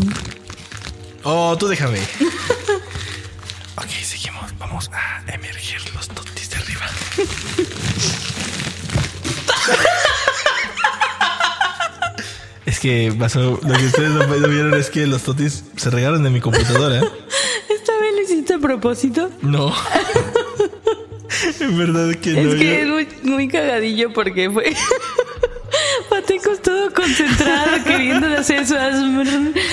Oh, 1.25 1.57
tú 1.59 1.67
déjame. 1.69 1.99
ok, 3.77 3.89
seguimos. 4.03 4.57
Vamos 4.59 4.91
a 4.93 5.23
emerger 5.33 5.81
los 5.95 6.09
totis 6.09 6.51
de 6.51 6.57
arriba. 6.57 6.87
es 12.67 12.81
que 12.81 13.15
pasó. 13.19 13.59
Lo 13.63 13.75
que 13.75 13.87
ustedes 13.87 14.11
no, 14.11 14.27
no 14.27 14.49
vieron 14.49 14.75
es 14.75 14.91
que 14.91 15.07
los 15.07 15.23
totis 15.23 15.65
se 15.77 15.91
regaron 15.91 16.23
de 16.23 16.31
mi 16.31 16.41
computadora. 16.41 17.01
¿Esta 17.69 17.93
vez 18.01 18.15
lo 18.15 18.23
hiciste 18.23 18.55
a 18.55 18.59
propósito? 18.59 19.31
No. 19.43 19.73
en 21.61 21.79
verdad 21.79 22.15
que 22.17 22.31
no. 22.33 22.51
es 22.51 22.55
que 22.57 22.65
yo- 22.65 22.73
es 22.73 22.91
muy, 23.09 23.09
muy 23.31 23.49
cagadillo 23.49 24.13
porque 24.13 24.51
fue. 24.51 24.75
Concentrado 27.07 27.85
queriendo 27.85 28.27
hacer 28.39 28.65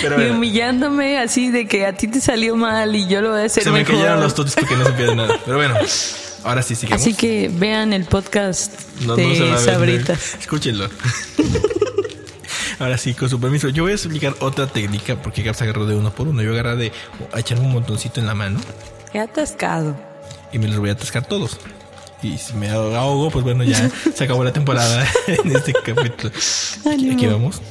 Pero 0.02 0.22
y 0.28 0.30
humillándome 0.32 1.20
así 1.20 1.50
de 1.50 1.68
que 1.68 1.86
a 1.86 1.94
ti 1.94 2.08
te 2.08 2.22
salió 2.22 2.56
mal 2.56 2.96
y 2.96 3.08
yo 3.08 3.22
lo 3.22 3.32
voy 3.32 3.42
a 3.42 3.46
hacer 3.46 3.64
se 3.64 3.72
me 3.72 3.84
cayeron 3.84 4.22
los 4.22 4.36
totis 4.36 4.56
porque 4.56 4.76
no 4.76 4.86
se 4.86 4.92
pierde 4.94 5.16
nada. 5.16 5.36
Pero 5.44 5.58
bueno, 5.58 5.76
ahora 6.44 6.62
sí 6.62 6.76
sigamos. 6.76 7.02
Así 7.02 7.14
que 7.14 7.50
vean 7.54 7.94
el 7.94 8.06
podcast 8.06 8.74
No, 9.02 9.16
de 9.16 9.40
no 9.40 9.58
Sabritas. 9.58 10.36
Escúchenlo. 10.40 10.90
Ahora 12.80 12.98
sí, 12.98 13.14
con 13.14 13.30
su 13.30 13.40
permiso. 13.40 13.70
Yo 13.70 13.84
voy 13.84 13.92
a 13.94 13.96
explicar 13.96 14.36
otra 14.40 14.68
técnica 14.68 15.16
porque 15.22 15.44
Gaps 15.44 15.62
agarró 15.62 15.86
de 15.86 15.96
uno 15.96 16.14
por 16.14 16.28
uno. 16.28 16.42
Yo 16.42 16.52
agarré 16.52 16.76
de 16.76 16.92
a 17.32 17.40
echarme 17.40 17.66
un 17.66 17.72
montoncito 17.72 18.20
en 18.20 18.26
la 18.28 18.34
mano 18.34 18.60
Qué 19.12 19.20
atascado. 19.20 19.96
y 20.52 20.60
me 20.60 20.68
los 20.68 20.80
voy 20.80 20.90
a 20.90 20.94
atascar 20.94 21.26
todos. 21.26 21.60
Y 22.24 22.38
si 22.38 22.54
me 22.54 22.70
ahogo, 22.70 23.30
pues 23.30 23.44
bueno, 23.44 23.64
ya 23.64 23.90
se 24.16 24.24
acabó 24.24 24.44
la 24.44 24.54
temporada 24.54 25.06
en 25.28 25.56
este 25.56 25.74
capítulo. 25.74 26.32
Ánimo. 26.86 27.14
Aquí 27.14 27.28
vamos. 27.28 27.62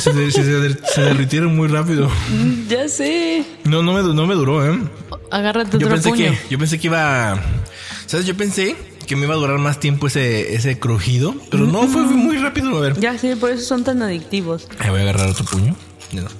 Se, 0.00 0.12
se- 0.12 0.30
se- 0.30 0.74
se- 0.94 1.00
derritieron 1.02 1.56
muy 1.56 1.68
rápido. 1.68 2.08
Mm, 2.30 2.68
Ya 2.68 2.88
sé. 2.88 3.44
No, 3.64 3.82
no 3.82 3.92
me, 3.92 4.02
no 4.14 4.26
me 4.26 4.34
duró, 4.34 4.64
¿eh? 4.70 4.78
Agárrate 5.30 5.72
Yo 5.78 5.86
otro 5.86 5.90
pensé 5.90 6.08
puño. 6.10 6.30
que, 6.30 6.38
yo 6.50 6.58
pensé 6.58 6.78
que 6.78 6.86
iba, 6.88 7.40
¿sabes? 8.06 8.26
Yo 8.26 8.36
pensé 8.36 8.76
que 9.06 9.16
me 9.16 9.24
iba 9.24 9.34
a 9.34 9.38
durar 9.38 9.58
más 9.58 9.80
tiempo 9.80 10.06
ese, 10.06 10.54
ese 10.54 10.78
crujido, 10.78 11.34
pero 11.50 11.66
no, 11.66 11.82
fue, 11.88 12.04
fue 12.04 12.14
muy 12.14 12.36
rápido. 12.38 12.76
A 12.76 12.80
ver, 12.80 13.00
Ya 13.00 13.16
sé, 13.18 13.36
por 13.36 13.50
eso 13.50 13.64
son 13.64 13.84
tan 13.84 14.02
adictivos. 14.02 14.68
Ahí 14.78 14.90
voy 14.90 15.00
a 15.00 15.02
agarrar 15.02 15.28
otro 15.28 15.44
puño. 15.44 15.74
Ya 16.12 16.22
no. 16.22 16.28
Ahí 16.28 16.34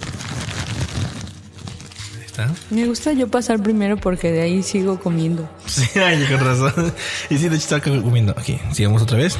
está. 2.26 2.50
Me 2.70 2.86
gusta 2.86 3.12
yo 3.12 3.28
pasar 3.28 3.62
primero 3.62 3.96
porque 3.96 4.30
de 4.30 4.42
ahí 4.42 4.62
sigo 4.62 5.00
comiendo. 5.00 5.48
Sí, 5.66 5.84
ay, 5.98 6.24
con 6.26 6.38
razón. 6.40 6.92
Y 7.30 7.38
sí, 7.38 7.48
de 7.48 7.56
hecho 7.56 7.76
estaba 7.76 8.02
comiendo. 8.02 8.34
Aquí, 8.36 8.58
sigamos 8.72 9.02
otra 9.02 9.16
vez. 9.18 9.36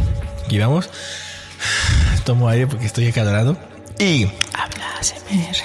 Aquí 0.46 0.58
vamos. 0.58 0.88
Tomo 2.24 2.48
aire 2.48 2.66
porque 2.66 2.86
estoy 2.86 3.06
acalorado. 3.08 3.56
Y 3.98 4.24
Habla 4.54 4.96
ASMR. 4.98 5.56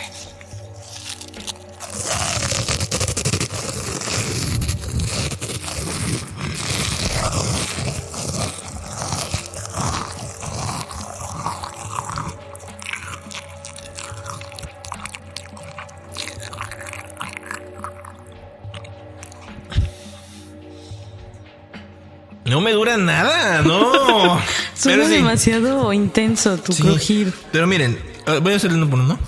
no 22.45 22.61
me 22.61 22.71
dura 22.71 22.97
nada, 22.97 23.61
no. 23.61 24.39
Suena 24.75 25.05
sí. 25.05 25.11
demasiado 25.15 25.91
intenso 25.91 26.57
tu 26.57 26.71
Sí. 26.71 26.81
crujir. 26.83 27.33
Pero 27.51 27.67
miren, 27.67 27.99
voy 28.41 28.53
a 28.53 28.55
hacerle 28.55 28.77
uno 28.77 28.89
por 28.89 28.99
uno. 28.99 29.19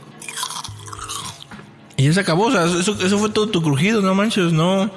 Y 1.97 2.05
ya 2.05 2.13
se 2.13 2.19
acabó, 2.21 2.45
o 2.45 2.51
sea, 2.51 2.65
eso, 2.65 2.97
eso 3.03 3.19
fue 3.19 3.29
todo 3.29 3.49
tu 3.49 3.61
crujido, 3.61 4.01
no 4.01 4.15
manches, 4.15 4.53
no. 4.53 4.89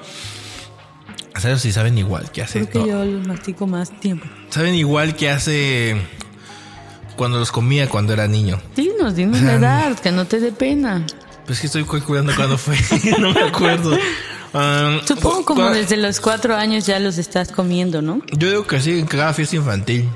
A 1.34 1.40
saber 1.40 1.58
si 1.58 1.72
saben 1.72 1.98
igual 1.98 2.30
que 2.30 2.42
hace. 2.42 2.66
Creo 2.66 2.70
que 2.70 2.78
no, 2.92 3.04
yo 3.04 3.04
los 3.04 3.26
mastico 3.26 3.66
más 3.66 3.90
tiempo. 4.00 4.26
Saben 4.50 4.74
igual 4.74 5.16
que 5.16 5.30
hace 5.30 5.96
cuando 7.16 7.38
los 7.38 7.50
comía 7.50 7.88
cuando 7.88 8.12
era 8.12 8.28
niño. 8.28 8.60
Dinos, 8.76 9.16
dinos 9.16 9.40
la 9.40 9.54
edad, 9.54 9.98
que 9.98 10.12
no 10.12 10.26
te 10.26 10.38
dé 10.40 10.52
pena. 10.52 11.04
Pues 11.46 11.60
que 11.60 11.66
estoy 11.66 11.84
calculando 11.84 12.32
cuándo 12.36 12.56
fue, 12.56 12.76
no 13.18 13.32
me 13.32 13.42
acuerdo. 13.42 13.98
Ah, 14.54 15.00
Supongo 15.04 15.44
como 15.44 15.70
desde 15.70 15.96
los 15.96 16.20
cuatro 16.20 16.54
años 16.54 16.86
ya 16.86 17.00
los 17.00 17.18
estás 17.18 17.50
comiendo, 17.50 18.02
¿no? 18.02 18.20
Yo 18.32 18.48
digo 18.48 18.66
que 18.66 18.80
sí, 18.80 18.98
en 18.98 19.06
cada 19.06 19.32
fiesta 19.32 19.56
infantil. 19.56 20.08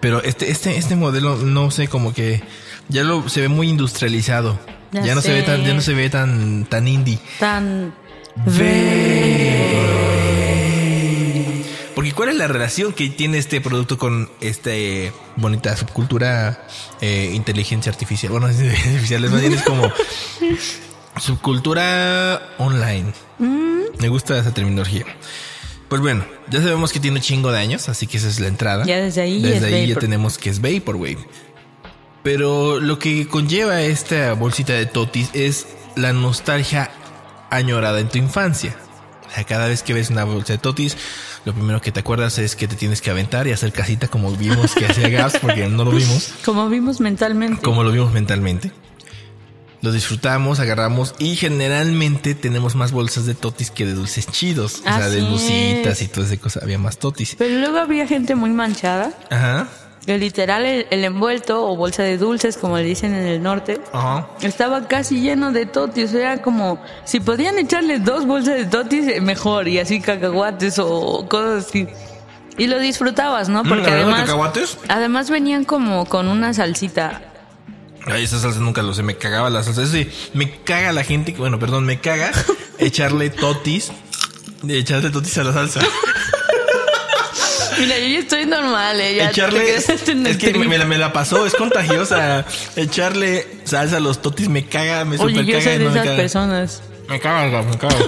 Pero 0.00 0.22
este, 0.22 0.50
este, 0.50 0.76
este 0.76 0.96
modelo, 0.96 1.36
no 1.36 1.70
sé, 1.70 1.86
como 1.86 2.12
que 2.12 2.42
ya 2.88 3.02
lo 3.02 3.28
se 3.28 3.40
ve 3.40 3.48
muy 3.48 3.68
industrializado. 3.68 4.58
Ya, 4.92 5.02
Ya 5.04 5.14
no 5.14 5.22
se 5.22 5.32
ve 5.32 5.42
tan, 5.42 5.64
ya 5.64 5.72
no 5.74 5.80
se 5.80 5.94
ve 5.94 6.10
tan, 6.10 6.66
tan 6.66 6.86
indie. 6.86 7.18
Tan... 7.38 7.94
Porque 11.94 12.12
¿cuál 12.12 12.30
es 12.30 12.36
la 12.36 12.48
relación 12.48 12.92
que 12.92 13.08
tiene 13.08 13.38
este 13.38 13.60
producto 13.60 13.96
con 13.98 14.30
esta 14.40 14.70
bonita 15.36 15.76
subcultura 15.76 16.66
eh, 17.00 17.32
inteligencia 17.34 17.92
artificial? 17.92 18.32
Bueno, 18.32 18.48
es 18.50 18.58
artificial, 18.58 19.24
es 19.24 19.30
más 19.30 19.40
bien 19.40 19.52
es 19.52 19.62
como 19.62 19.90
subcultura 21.20 22.54
online. 22.58 23.12
Me 23.98 24.08
gusta 24.08 24.38
esa 24.38 24.52
terminología. 24.52 25.04
Pues 25.88 26.00
bueno, 26.00 26.24
ya 26.50 26.62
sabemos 26.62 26.90
que 26.92 27.00
tiene 27.00 27.18
un 27.18 27.22
chingo 27.22 27.52
de 27.52 27.58
años, 27.58 27.88
así 27.90 28.06
que 28.06 28.16
esa 28.16 28.28
es 28.28 28.40
la 28.40 28.48
entrada. 28.48 28.84
Ya 28.84 28.98
desde 28.98 29.20
ahí 29.20 29.42
Desde 29.42 29.56
es 29.68 29.74
ahí 29.74 29.86
ya 29.88 29.96
tenemos 29.96 30.38
que 30.38 30.48
es 30.48 30.60
Vaporwave. 30.60 31.18
Pero 32.22 32.78
lo 32.80 32.98
que 32.98 33.26
conlleva 33.26 33.82
esta 33.82 34.32
bolsita 34.34 34.72
de 34.74 34.86
totis 34.86 35.30
es 35.32 35.66
la 35.96 36.12
nostalgia 36.12 36.90
añorada 37.50 38.00
en 38.00 38.08
tu 38.08 38.18
infancia. 38.18 38.76
O 39.28 39.34
sea, 39.34 39.44
cada 39.44 39.66
vez 39.66 39.82
que 39.82 39.94
ves 39.94 40.10
una 40.10 40.24
bolsa 40.24 40.52
de 40.52 40.58
totis, 40.58 40.96
lo 41.44 41.52
primero 41.54 41.80
que 41.80 41.90
te 41.90 42.00
acuerdas 42.00 42.38
es 42.38 42.54
que 42.54 42.68
te 42.68 42.76
tienes 42.76 43.00
que 43.00 43.10
aventar 43.10 43.46
y 43.46 43.52
hacer 43.52 43.72
casita 43.72 44.06
como 44.08 44.30
vimos 44.36 44.74
que 44.74 44.86
hacía 44.86 45.08
Gaps, 45.08 45.38
porque 45.40 45.68
no 45.68 45.84
lo 45.84 45.90
vimos, 45.90 46.32
Como 46.44 46.68
vimos 46.68 47.00
mentalmente. 47.00 47.62
como 47.62 47.82
lo 47.82 47.90
vimos 47.90 48.12
mentalmente. 48.12 48.70
Lo 49.80 49.90
disfrutamos, 49.90 50.60
agarramos 50.60 51.14
y 51.18 51.34
generalmente 51.34 52.36
tenemos 52.36 52.76
más 52.76 52.92
bolsas 52.92 53.26
de 53.26 53.34
totis 53.34 53.72
que 53.72 53.84
de 53.84 53.94
dulces 53.94 54.28
chidos. 54.28 54.80
o 54.80 54.82
sea, 54.84 55.08
de 55.08 55.22
lucitas 55.22 56.00
y 56.02 56.06
toda 56.06 56.26
esa 56.28 56.36
cosa. 56.36 56.60
Había 56.62 56.78
más 56.78 56.98
totis. 56.98 57.34
Pero 57.36 57.58
luego 57.58 57.78
había 57.78 58.06
gente 58.06 58.36
muy 58.36 58.50
manchada. 58.50 59.12
Ajá. 59.28 59.66
Que 60.06 60.18
literal 60.18 60.64
el, 60.66 60.86
el 60.90 61.04
envuelto 61.04 61.64
o 61.64 61.76
bolsa 61.76 62.02
de 62.02 62.18
dulces, 62.18 62.56
como 62.56 62.76
le 62.76 62.82
dicen 62.82 63.14
en 63.14 63.24
el 63.24 63.40
norte, 63.42 63.80
Ajá. 63.92 64.26
estaba 64.40 64.88
casi 64.88 65.20
lleno 65.20 65.52
de 65.52 65.66
totis. 65.66 66.12
Era 66.12 66.42
como, 66.42 66.82
si 67.04 67.20
podían 67.20 67.56
echarle 67.58 68.00
dos 68.00 68.26
bolsas 68.26 68.56
de 68.56 68.64
totis, 68.64 69.06
eh, 69.06 69.20
mejor. 69.20 69.68
Y 69.68 69.78
así 69.78 70.00
cacahuates 70.00 70.80
o 70.80 71.26
cosas 71.28 71.66
así. 71.68 71.86
Y 72.58 72.66
lo 72.66 72.80
disfrutabas, 72.80 73.48
¿no? 73.48 73.62
Porque 73.62 73.82
Mm, 73.82 73.92
¿hablando 73.92 73.96
de 73.96 74.02
además, 74.02 74.20
cacahuates? 74.22 74.78
además 74.88 75.30
venían 75.30 75.64
como 75.64 76.04
con 76.06 76.26
una 76.28 76.52
salsita. 76.52 77.22
Ay, 78.04 78.24
esa 78.24 78.40
salsa 78.40 78.58
nunca 78.58 78.82
lo 78.82 78.92
sé, 78.94 79.04
me 79.04 79.16
cagaba 79.16 79.48
la 79.50 79.62
salsa. 79.62 79.82
Eso 79.84 79.92
sí, 79.92 80.10
me 80.34 80.50
caga 80.62 80.92
la 80.92 81.04
gente, 81.04 81.32
bueno, 81.38 81.60
perdón, 81.60 81.86
me 81.86 82.00
caga 82.00 82.32
echarle 82.78 83.30
totis, 83.30 83.92
de 84.62 84.78
echarle 84.78 85.10
totis 85.10 85.38
a 85.38 85.44
la 85.44 85.52
salsa. 85.52 85.80
Mira, 87.78 87.98
yo 87.98 88.06
ya 88.06 88.18
estoy 88.18 88.46
normal, 88.46 89.00
¿eh? 89.00 89.14
Ya 89.16 89.30
echarle, 89.30 89.74
es 89.76 89.86
que 90.38 90.52
me, 90.54 90.78
la- 90.78 90.84
me 90.84 90.98
la 90.98 91.12
pasó, 91.12 91.46
es 91.46 91.54
contagiosa. 91.54 92.44
echarle 92.76 93.46
salsa 93.64 93.96
a 93.96 94.00
los 94.00 94.20
totis 94.22 94.48
me 94.48 94.66
caga, 94.66 95.04
me 95.04 95.16
super 95.16 95.34
Oye, 95.34 95.44
yo 95.44 95.52
caga, 95.58 95.64
soy 95.64 95.72
de 95.78 95.84
no 95.84 95.90
me 95.90 95.96
esas 95.96 96.04
caga. 96.06 96.16
personas. 96.16 96.82
Me 97.08 97.20
caga, 97.20 97.62
me 97.62 97.78
caga. 97.78 97.96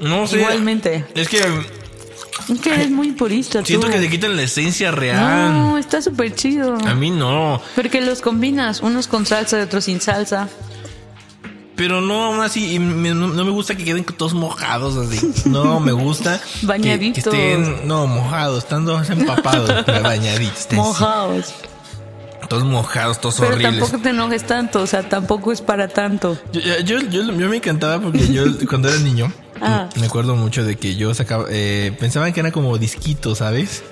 No 0.00 0.26
sé. 0.26 0.38
Igualmente. 0.38 1.04
Es 1.14 1.28
que 1.28 1.38
Es 1.38 2.60
que 2.62 2.72
eres 2.74 2.90
muy 2.90 3.12
purista, 3.12 3.62
siento 3.64 3.86
tú. 3.86 3.92
que 3.92 3.98
te 4.00 4.08
quitan 4.08 4.34
la 4.34 4.42
esencia 4.42 4.90
real. 4.90 5.52
No, 5.52 5.76
está 5.78 6.00
súper 6.00 6.34
chido. 6.34 6.78
A 6.86 6.94
mí 6.94 7.10
no. 7.10 7.60
Porque 7.76 8.00
los 8.00 8.22
combinas, 8.22 8.80
unos 8.80 9.06
con 9.08 9.26
salsa 9.26 9.58
y 9.58 9.62
otros 9.62 9.84
sin 9.84 10.00
salsa. 10.00 10.48
Pero 11.80 12.02
no, 12.02 12.24
aún 12.26 12.40
así, 12.42 12.74
y 12.74 12.78
me- 12.78 13.14
no, 13.14 13.28
no 13.28 13.42
me 13.42 13.50
gusta 13.50 13.74
que 13.74 13.84
queden 13.84 14.04
todos 14.04 14.34
mojados 14.34 14.98
así. 14.98 15.32
No, 15.46 15.80
me 15.80 15.92
gusta 15.92 16.38
que- 16.60 16.60
que, 16.60 16.66
Bañaditos. 16.66 17.24
estén, 17.32 17.88
no, 17.88 18.06
mojados, 18.06 18.64
están 18.64 18.84
todos 18.84 19.08
empapados, 19.08 19.86
bañaditos. 20.02 20.66
Mojados. 20.72 21.54
Todos 22.50 22.64
mojados, 22.64 23.18
todos 23.20 23.36
Pero 23.36 23.54
horribles. 23.54 23.78
tampoco 23.78 24.02
te 24.02 24.10
enojes 24.10 24.44
tanto, 24.46 24.82
o 24.82 24.86
sea, 24.86 25.08
tampoco 25.08 25.52
es 25.52 25.62
para 25.62 25.88
tanto. 25.88 26.36
Yo, 26.52 26.60
yo, 26.84 26.98
yo, 27.00 27.22
yo 27.32 27.48
me 27.48 27.56
encantaba 27.56 27.98
porque 28.00 28.26
yo 28.30 28.42
cuando 28.68 28.88
era 28.88 28.98
niño 28.98 29.32
Ah. 29.62 29.88
me 30.00 30.06
acuerdo 30.06 30.36
mucho 30.36 30.64
de 30.64 30.76
que 30.76 30.96
yo 30.96 31.14
sacaba, 31.14 31.44
eh, 31.50 31.94
pensaban 32.00 32.32
que 32.32 32.40
era 32.40 32.50
como 32.52 32.76
disquito, 32.76 33.34
¿sabes? 33.34 33.82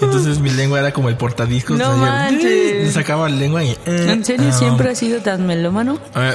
Entonces 0.00 0.38
mi 0.40 0.50
lengua 0.50 0.78
era 0.80 0.92
como 0.92 1.08
el 1.10 1.16
portadiscos. 1.16 1.78
No 1.78 1.84
o 1.84 1.98
sea, 1.98 2.30
yo, 2.30 2.34
manches. 2.36 2.92
sacaba 2.94 3.28
la 3.28 3.36
lengua 3.36 3.62
y... 3.64 3.70
eh, 3.70 3.76
¿En 3.86 4.24
serio 4.24 4.52
siempre 4.52 4.90
has 4.90 4.98
sido 4.98 5.20
tan 5.20 5.46
melómano? 5.46 5.98
Eh, 6.16 6.34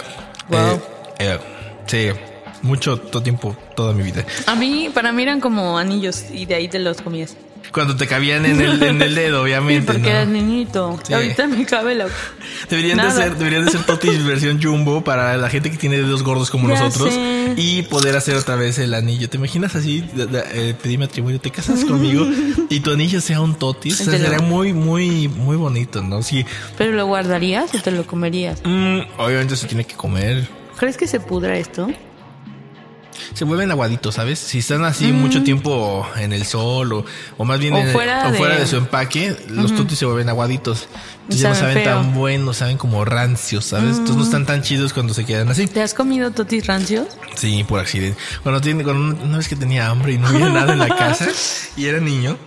Wow. 0.50 0.82
Eh, 1.22 1.38
sí, 1.88 2.08
mucho, 2.62 2.98
todo 2.98 3.22
tiempo, 3.24 3.56
toda 3.76 3.94
mi 3.94 4.04
vida. 4.04 4.26
A 4.48 4.56
mí, 4.56 4.90
para 4.94 5.12
mí 5.12 5.24
eran 5.24 5.40
como 5.40 5.78
anillos 5.78 6.26
y 6.34 6.46
de 6.46 6.56
ahí 6.56 6.68
te 6.68 6.80
los 6.80 7.02
comías. 7.02 7.36
Cuando 7.72 7.96
te 7.96 8.06
cabían 8.06 8.46
en 8.46 8.60
el, 8.60 8.84
en 8.84 9.02
el 9.02 9.16
dedo, 9.16 9.42
obviamente, 9.44 9.86
Porque 9.94 10.02
¿no? 10.02 10.10
eras 10.10 10.28
niñito. 10.28 11.00
Sí. 11.04 11.14
Ahorita 11.14 11.48
me 11.48 11.66
cabe 11.66 11.96
la... 11.96 12.08
Deberían 12.70 12.98
de, 12.98 13.04
Nada. 13.04 13.16
ser, 13.24 13.38
deberían 13.38 13.66
de 13.66 13.72
ser 13.72 13.84
totis 13.86 14.24
versión 14.26 14.62
jumbo 14.62 15.04
para 15.04 15.38
la 15.38 15.50
gente 15.50 15.72
que 15.72 15.78
tiene 15.78 15.98
dedos 15.98 16.22
gordos 16.24 16.50
como 16.50 16.68
Ya 16.68 16.80
nosotros 16.82 17.14
sé. 17.14 17.54
y 17.58 17.84
poder 17.84 18.18
hacer 18.18 18.36
otra 18.36 18.56
vez 18.56 18.78
el 18.80 18.94
anillo. 18.94 19.30
¿Te 19.30 19.38
imaginas 19.38 19.76
así? 19.76 20.02
De- 20.02 20.26
de- 20.26 20.44
eh, 20.54 20.74
pedir 20.82 21.00
matrimonio, 21.00 21.40
te 21.40 21.50
casas 21.52 21.86
conmigo 21.86 22.28
y 22.70 22.80
tu 22.82 22.92
anillo 22.92 23.22
sea 23.22 23.40
un 23.40 23.56
totis. 23.56 24.02
O 24.02 24.04
sea, 24.06 24.18
sería 24.20 24.40
muy, 24.40 24.74
muy, 24.74 25.30
muy 25.30 25.56
bonito, 25.56 26.02
¿no? 26.02 26.24
Sí. 26.24 26.46
¿Pero 26.78 26.92
lo 26.92 27.06
guardarías 27.06 27.74
o 27.74 27.80
te 27.82 27.92
lo 27.92 28.06
comerías? 28.06 28.60
Mm, 28.66 29.02
obviamente 29.18 29.56
se 29.56 29.68
tiene 29.68 29.86
que 29.86 29.96
comer. 29.96 30.48
¿Crees 30.82 30.98
que 30.98 31.06
se 31.06 31.20
pudra 31.20 31.58
esto? 31.58 31.88
Se 33.36 33.46
vuelven 33.46 33.70
aguaditos, 33.70 34.16
¿sabes? 34.16 34.40
Si 34.40 34.58
están 34.60 34.84
así 34.84 35.12
mucho 35.12 35.44
tiempo 35.44 36.06
en 36.18 36.34
el 36.34 36.44
sol 36.44 36.92
o, 36.92 37.06
o 37.38 37.46
más 37.46 37.60
bien 37.60 37.74
Mm. 37.74 37.78
O 37.78 37.80
en 37.82 37.88
el- 37.88 37.94
fuera 37.94 38.28
o 38.28 38.32
de- 38.32 38.38
fuera 38.40 38.56
de 38.58 38.66
su 38.66 38.78
empaque, 38.78 39.36
los 39.48 39.76
totis 39.76 40.00
se 40.00 40.06
vuelven 40.06 40.28
aguaditos. 40.30 40.88
Entonces 41.22 41.42
ya 41.42 41.50
no 41.50 41.56
Saben 41.56 41.84
tan. 41.84 42.12
Mm. 42.12 42.16
buenos, 42.16 42.58
saben 42.58 42.78
como 42.78 43.06
rancios, 43.06 43.66
¿sabes? 43.66 43.92
Entonces 43.92 44.16
no 44.18 44.24
están 44.24 44.46
tan 44.48 44.64
chidos 44.64 44.92
cuando 44.92 45.14
se 45.14 45.24
quedan 45.24 45.50
así. 45.50 45.68
¿Te 45.68 45.82
has 45.84 45.94
comido 45.94 46.32
totis 46.32 46.66
rancios? 46.66 47.08
Sí, 47.36 47.64
por 47.64 47.80
accidente. 47.80 48.18
Cuando 48.44 48.60
tiene, 48.60 48.84
cuando 48.84 49.24
una 49.24 49.38
vez 49.38 49.48
que 49.48 49.56
tenía 49.56 49.88
hambre 49.88 50.14
y 50.14 50.18
no 50.18 50.28
había 50.28 50.50
nada 50.50 50.74
en 50.74 50.80
la 50.80 50.88
casa 50.98 51.28
y 51.78 51.86
era 51.86 52.00
niño, 52.00 52.38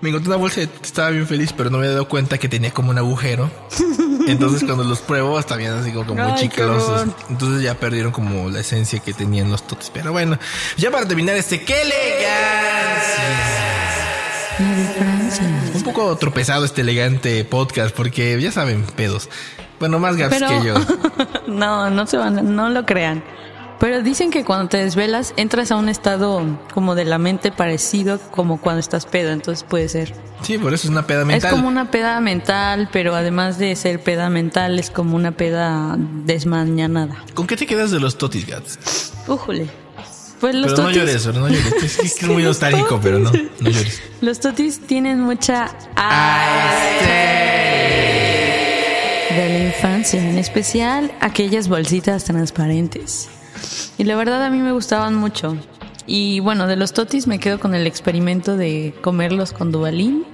me 0.00 0.10
encontré 0.10 0.28
una 0.28 0.36
bolsa 0.36 0.60
de 0.60 0.68
estaba 0.82 1.10
bien 1.10 1.26
feliz, 1.26 1.52
pero 1.56 1.70
no 1.70 1.78
me 1.78 1.84
había 1.84 1.94
dado 1.94 2.08
cuenta 2.08 2.38
que 2.38 2.48
tenía 2.48 2.70
como 2.70 2.90
un 2.90 2.98
agujero. 2.98 3.50
Entonces 4.26 4.64
cuando 4.64 4.84
los 4.84 5.00
pruebo 5.00 5.38
hasta 5.38 5.56
bien 5.56 5.72
así 5.72 5.92
como, 5.92 6.14
muy 6.14 6.34
chiclosos. 6.34 7.06
Entonces 7.30 7.62
ya 7.62 7.74
perdieron 7.74 8.12
como 8.12 8.50
la 8.50 8.60
esencia 8.60 8.98
que 8.98 9.12
tenían 9.12 9.50
los 9.50 9.66
totes. 9.66 9.90
Pero 9.90 10.12
bueno, 10.12 10.38
ya 10.76 10.90
para 10.90 11.06
terminar 11.06 11.36
este, 11.36 11.62
¡qué 11.62 11.82
elegancia! 11.82 13.56
Un 15.74 15.82
poco 15.82 16.16
tropezado 16.16 16.64
este 16.64 16.80
elegante 16.80 17.44
podcast 17.44 17.94
porque 17.94 18.40
ya 18.40 18.50
saben, 18.50 18.84
pedos. 18.84 19.28
Bueno, 19.78 19.98
más 19.98 20.16
Pero 20.16 20.48
que 20.48 20.64
yo. 20.64 20.74
no, 21.46 21.90
no 21.90 22.06
se 22.06 22.16
van, 22.16 22.56
no 22.56 22.70
lo 22.70 22.86
crean. 22.86 23.22
Pero 23.78 24.02
dicen 24.02 24.30
que 24.30 24.44
cuando 24.44 24.68
te 24.68 24.78
desvelas 24.78 25.34
entras 25.36 25.70
a 25.70 25.76
un 25.76 25.88
estado 25.88 26.42
como 26.72 26.94
de 26.94 27.04
la 27.04 27.18
mente 27.18 27.52
parecido 27.52 28.18
como 28.30 28.58
cuando 28.58 28.80
estás 28.80 29.04
pedo, 29.04 29.32
entonces 29.32 29.64
puede 29.64 29.88
ser. 29.88 30.14
Sí, 30.42 30.56
por 30.58 30.72
eso 30.72 30.86
es 30.86 30.90
una 30.90 31.06
peda 31.06 31.24
mental. 31.24 31.50
Es 31.50 31.54
como 31.54 31.68
una 31.68 31.90
peda 31.90 32.20
mental, 32.20 32.88
pero 32.92 33.14
además 33.14 33.58
de 33.58 33.76
ser 33.76 34.02
peda 34.02 34.30
mental 34.30 34.78
es 34.78 34.90
como 34.90 35.14
una 35.16 35.32
peda 35.32 35.96
desmañanada. 35.98 37.22
¿Con 37.34 37.46
qué 37.46 37.56
te 37.56 37.66
quedas 37.66 37.90
de 37.90 38.00
los 38.00 38.16
totis, 38.16 38.46
gats? 38.46 39.12
Újule. 39.26 39.66
Pues 40.40 40.54
los 40.54 40.72
Pero 40.72 40.76
no 40.76 40.88
totis, 40.88 40.96
llores, 40.96 41.26
pero 41.26 41.40
no 41.40 41.48
llores. 41.48 41.82
Es, 41.82 41.96
que 41.96 42.06
es 42.26 42.30
muy 42.30 42.42
nostálgico, 42.42 43.00
pero 43.02 43.18
no, 43.18 43.30
no 43.32 43.70
llores. 43.70 44.02
los 44.20 44.40
totis 44.40 44.80
tienen 44.80 45.20
mucha 45.20 45.70
de 49.34 49.48
la 49.48 49.64
infancia, 49.66 50.26
en 50.26 50.38
especial 50.38 51.12
aquellas 51.20 51.68
bolsitas 51.68 52.24
transparentes. 52.24 53.28
Y 53.98 54.04
la 54.04 54.16
verdad 54.16 54.44
a 54.44 54.50
mí 54.50 54.58
me 54.58 54.72
gustaban 54.72 55.14
mucho. 55.14 55.56
Y 56.06 56.40
bueno, 56.40 56.66
de 56.66 56.76
los 56.76 56.92
totis 56.92 57.26
me 57.26 57.38
quedo 57.38 57.58
con 57.58 57.74
el 57.74 57.86
experimento 57.86 58.56
de 58.56 58.94
comerlos 59.02 59.52
con 59.52 59.72
dubalín 59.72 60.24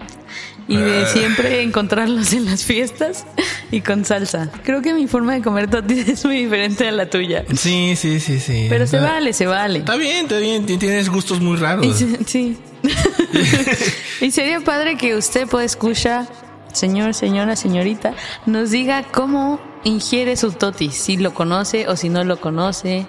y 0.69 0.77
de 0.77 1.07
siempre 1.07 1.63
encontrarlos 1.63 2.33
en 2.35 2.45
las 2.45 2.65
fiestas 2.65 3.25
y 3.71 3.81
con 3.81 4.05
salsa. 4.05 4.51
Creo 4.65 4.81
que 4.83 4.93
mi 4.95 5.07
forma 5.07 5.35
de 5.35 5.43
comer 5.43 5.69
totis 5.71 6.09
es 6.09 6.25
muy 6.27 6.37
diferente 6.45 6.87
a 6.89 6.93
la 6.93 7.09
tuya. 7.09 7.45
Sí, 7.57 7.95
sí, 7.97 8.21
sí, 8.21 8.39
sí. 8.39 8.67
Pero 8.69 8.87
se 8.87 8.97
Está- 8.99 9.13
vale, 9.13 9.33
se 9.33 9.47
vale. 9.47 9.79
Está 9.81 9.97
bien, 9.97 10.27
está 10.27 10.39
bien. 10.39 10.67
ti- 10.67 10.77
Tienes 10.77 11.09
gustos 11.09 11.41
muy 11.41 11.57
raros. 11.57 11.87
Y 11.87 12.25
sí. 12.27 12.59
y 14.21 14.31
sería 14.31 14.61
padre 14.61 14.97
que 14.97 15.15
usted 15.17 15.47
pueda 15.47 15.65
escuchar, 15.65 16.27
señor, 16.73 17.15
señora, 17.15 17.57
señorita, 17.57 18.15
nos 18.47 18.71
diga 18.71 19.05
cómo 19.05 19.61
ingiere 19.85 20.37
su 20.37 20.53
totis, 20.53 20.95
si 20.95 21.17
lo 21.17 21.35
conoce 21.35 21.89
o 21.89 21.97
si 21.97 22.09
no 22.09 22.25
lo 22.25 22.41
conoce. 22.41 23.07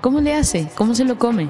¿Cómo 0.00 0.20
le 0.20 0.34
hace? 0.34 0.68
¿Cómo 0.74 0.94
se 0.94 1.04
lo 1.04 1.18
come? 1.18 1.48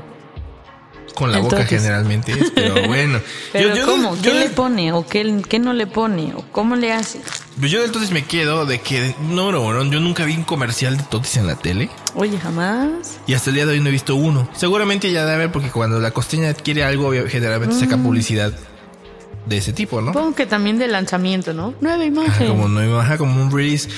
Con 1.15 1.33
la 1.33 1.39
el 1.39 1.43
boca 1.43 1.57
totis. 1.59 1.71
generalmente 1.81 2.33
es, 2.33 2.51
pero 2.53 2.75
bueno. 2.87 3.21
Pero 3.53 3.71
Yo- 3.71 3.75
yo 3.77 3.87
¿cómo? 3.87 4.15
del- 4.15 4.23
¿Qué 4.25 4.33
le 4.33 4.41
del- 4.41 4.51
pone 4.53 4.93
o 4.93 5.07
qué, 5.07 5.43
qué 5.49 5.59
no 5.59 5.73
le 5.73 5.87
pone? 5.87 6.33
¿O 6.35 6.45
cómo 6.53 6.77
le 6.77 6.93
hace? 6.93 7.21
Yo 7.61 7.85
entonces 7.85 8.11
me 8.13 8.25
quedo 8.25 8.65
de 8.65 8.81
que, 8.81 9.15
no, 9.21 9.53
no, 9.53 9.73
no, 9.73 9.85
yo 9.93 10.01
nunca 10.01 10.25
vi 10.25 10.35
un 10.35 10.45
comercial 10.45 10.97
de 10.97 11.03
totis 11.03 11.37
en 11.37 11.47
la 11.47 11.57
tele. 11.57 11.91
Oye, 12.15 12.39
jamás. 12.39 13.19
Y 13.27 13.35
hasta 13.35 13.51
el 13.51 13.57
día 13.57 13.67
de 13.67 13.73
hoy 13.73 13.81
no 13.81 13.89
he 13.89 13.93
visto 13.93 14.15
uno. 14.15 14.49
Seguramente 14.55 15.11
ya 15.13 15.23
debe 15.23 15.35
haber 15.35 15.53
porque 15.53 15.71
cuando 15.71 15.99
la 16.01 16.13
costeña 16.13 16.49
adquiere 16.51 16.85
algo, 16.85 17.13
generalmente 17.29 17.75
saca 17.79 17.97
Mm. 17.97 18.03
publicidad 18.03 18.53
de 19.51 19.59
ese 19.59 19.73
tipo, 19.73 20.01
¿no? 20.01 20.13
Supongo 20.13 20.35
que 20.35 20.47
también 20.47 20.79
de 20.79 20.87
lanzamiento, 20.89 21.53
¿no? 21.53 21.75
Nueva 21.81 21.97
Ajá, 21.97 22.07
imagen. 22.07 22.49
como 22.49 22.69
no 22.69 23.01
ajá, 23.01 23.19
como 23.19 23.43
un 23.43 23.51
release. 23.51 23.89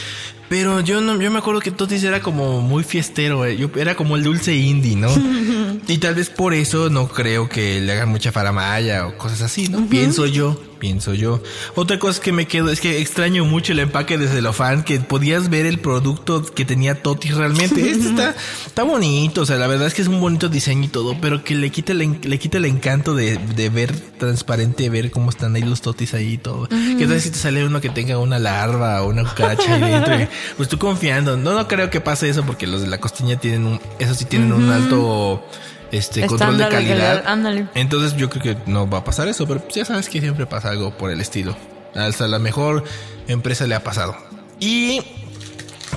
Pero 0.48 0.80
yo 0.80 1.00
no, 1.00 1.20
yo 1.20 1.30
me 1.30 1.38
acuerdo 1.38 1.60
que 1.60 1.70
Totis 1.70 2.02
era 2.04 2.20
como 2.20 2.60
muy 2.60 2.84
fiestero, 2.84 3.44
eh. 3.46 3.56
yo 3.56 3.70
era 3.76 3.94
como 3.94 4.16
el 4.16 4.22
dulce 4.22 4.54
indie, 4.56 4.96
¿no? 4.96 5.08
y 5.88 5.98
tal 5.98 6.14
vez 6.14 6.30
por 6.30 6.52
eso 6.54 6.90
no 6.90 7.06
creo 7.08 7.48
que 7.48 7.80
le 7.80 7.92
hagan 7.92 8.08
mucha 8.08 8.32
faramaya 8.32 9.06
o 9.06 9.16
cosas 9.16 9.42
así, 9.42 9.68
¿no? 9.68 9.86
Pienso 9.86 10.26
yo, 10.26 10.58
pienso 10.82 11.14
yo. 11.14 11.40
Otra 11.76 12.00
cosa 12.00 12.20
que 12.20 12.32
me 12.32 12.48
quedo 12.48 12.68
es 12.68 12.80
que 12.80 13.00
extraño 13.00 13.44
mucho 13.44 13.70
el 13.70 13.78
empaque 13.78 14.18
de 14.18 14.26
celofán, 14.26 14.82
que 14.82 14.98
podías 14.98 15.48
ver 15.48 15.64
el 15.64 15.78
producto 15.78 16.44
que 16.44 16.64
tenía 16.64 17.00
Totis 17.00 17.36
realmente. 17.36 17.80
Este 17.92 18.08
está, 18.08 18.34
está 18.66 18.82
bonito, 18.82 19.42
o 19.42 19.46
sea, 19.46 19.58
la 19.58 19.68
verdad 19.68 19.86
es 19.86 19.94
que 19.94 20.02
es 20.02 20.08
un 20.08 20.20
bonito 20.20 20.48
diseño 20.48 20.86
y 20.86 20.88
todo, 20.88 21.16
pero 21.20 21.44
que 21.44 21.54
le 21.54 21.70
quita 21.70 21.92
el, 21.92 22.18
le 22.20 22.38
quita 22.40 22.58
el 22.58 22.64
encanto 22.64 23.14
de, 23.14 23.36
de 23.36 23.68
ver 23.68 23.92
transparente, 24.18 24.90
ver 24.90 25.12
cómo 25.12 25.30
están 25.30 25.54
ahí 25.54 25.62
los 25.62 25.82
Totis 25.82 26.14
ahí 26.14 26.32
y 26.32 26.38
todo. 26.38 26.68
¿Qué 26.68 27.06
tal 27.06 27.20
si 27.20 27.30
te 27.30 27.38
sale 27.38 27.64
uno 27.64 27.80
que 27.80 27.90
tenga 27.90 28.18
una 28.18 28.40
larva 28.40 29.02
o 29.02 29.10
una 29.10 29.22
cucaracha 29.22 29.74
ahí 29.74 29.80
dentro? 29.82 30.14
Pues 30.56 30.68
tú 30.68 30.78
confiando. 30.78 31.36
No, 31.36 31.54
no 31.54 31.68
creo 31.68 31.90
que 31.90 32.00
pase 32.00 32.28
eso 32.28 32.42
porque 32.42 32.66
los 32.66 32.80
de 32.80 32.88
la 32.88 32.98
costeña 32.98 33.38
tienen 33.38 33.66
un, 33.66 33.80
eso 34.00 34.14
sí 34.14 34.24
tienen 34.24 34.52
un 34.52 34.68
alto 34.68 35.44
este 35.92 36.26
control 36.26 36.58
de 36.58 36.68
calidad. 36.68 37.22
calidad. 37.22 37.70
Entonces 37.74 38.16
yo 38.16 38.28
creo 38.28 38.42
que 38.42 38.70
no 38.70 38.88
va 38.88 38.98
a 38.98 39.04
pasar 39.04 39.28
eso, 39.28 39.46
pero 39.46 39.60
pues 39.60 39.74
ya 39.74 39.84
sabes 39.84 40.08
que 40.08 40.20
siempre 40.20 40.46
pasa 40.46 40.70
algo 40.70 40.96
por 40.96 41.10
el 41.10 41.20
estilo. 41.20 41.56
Hasta 41.94 42.26
la 42.26 42.38
mejor 42.38 42.82
empresa 43.28 43.66
le 43.66 43.74
ha 43.74 43.84
pasado. 43.84 44.16
Y 44.58 45.02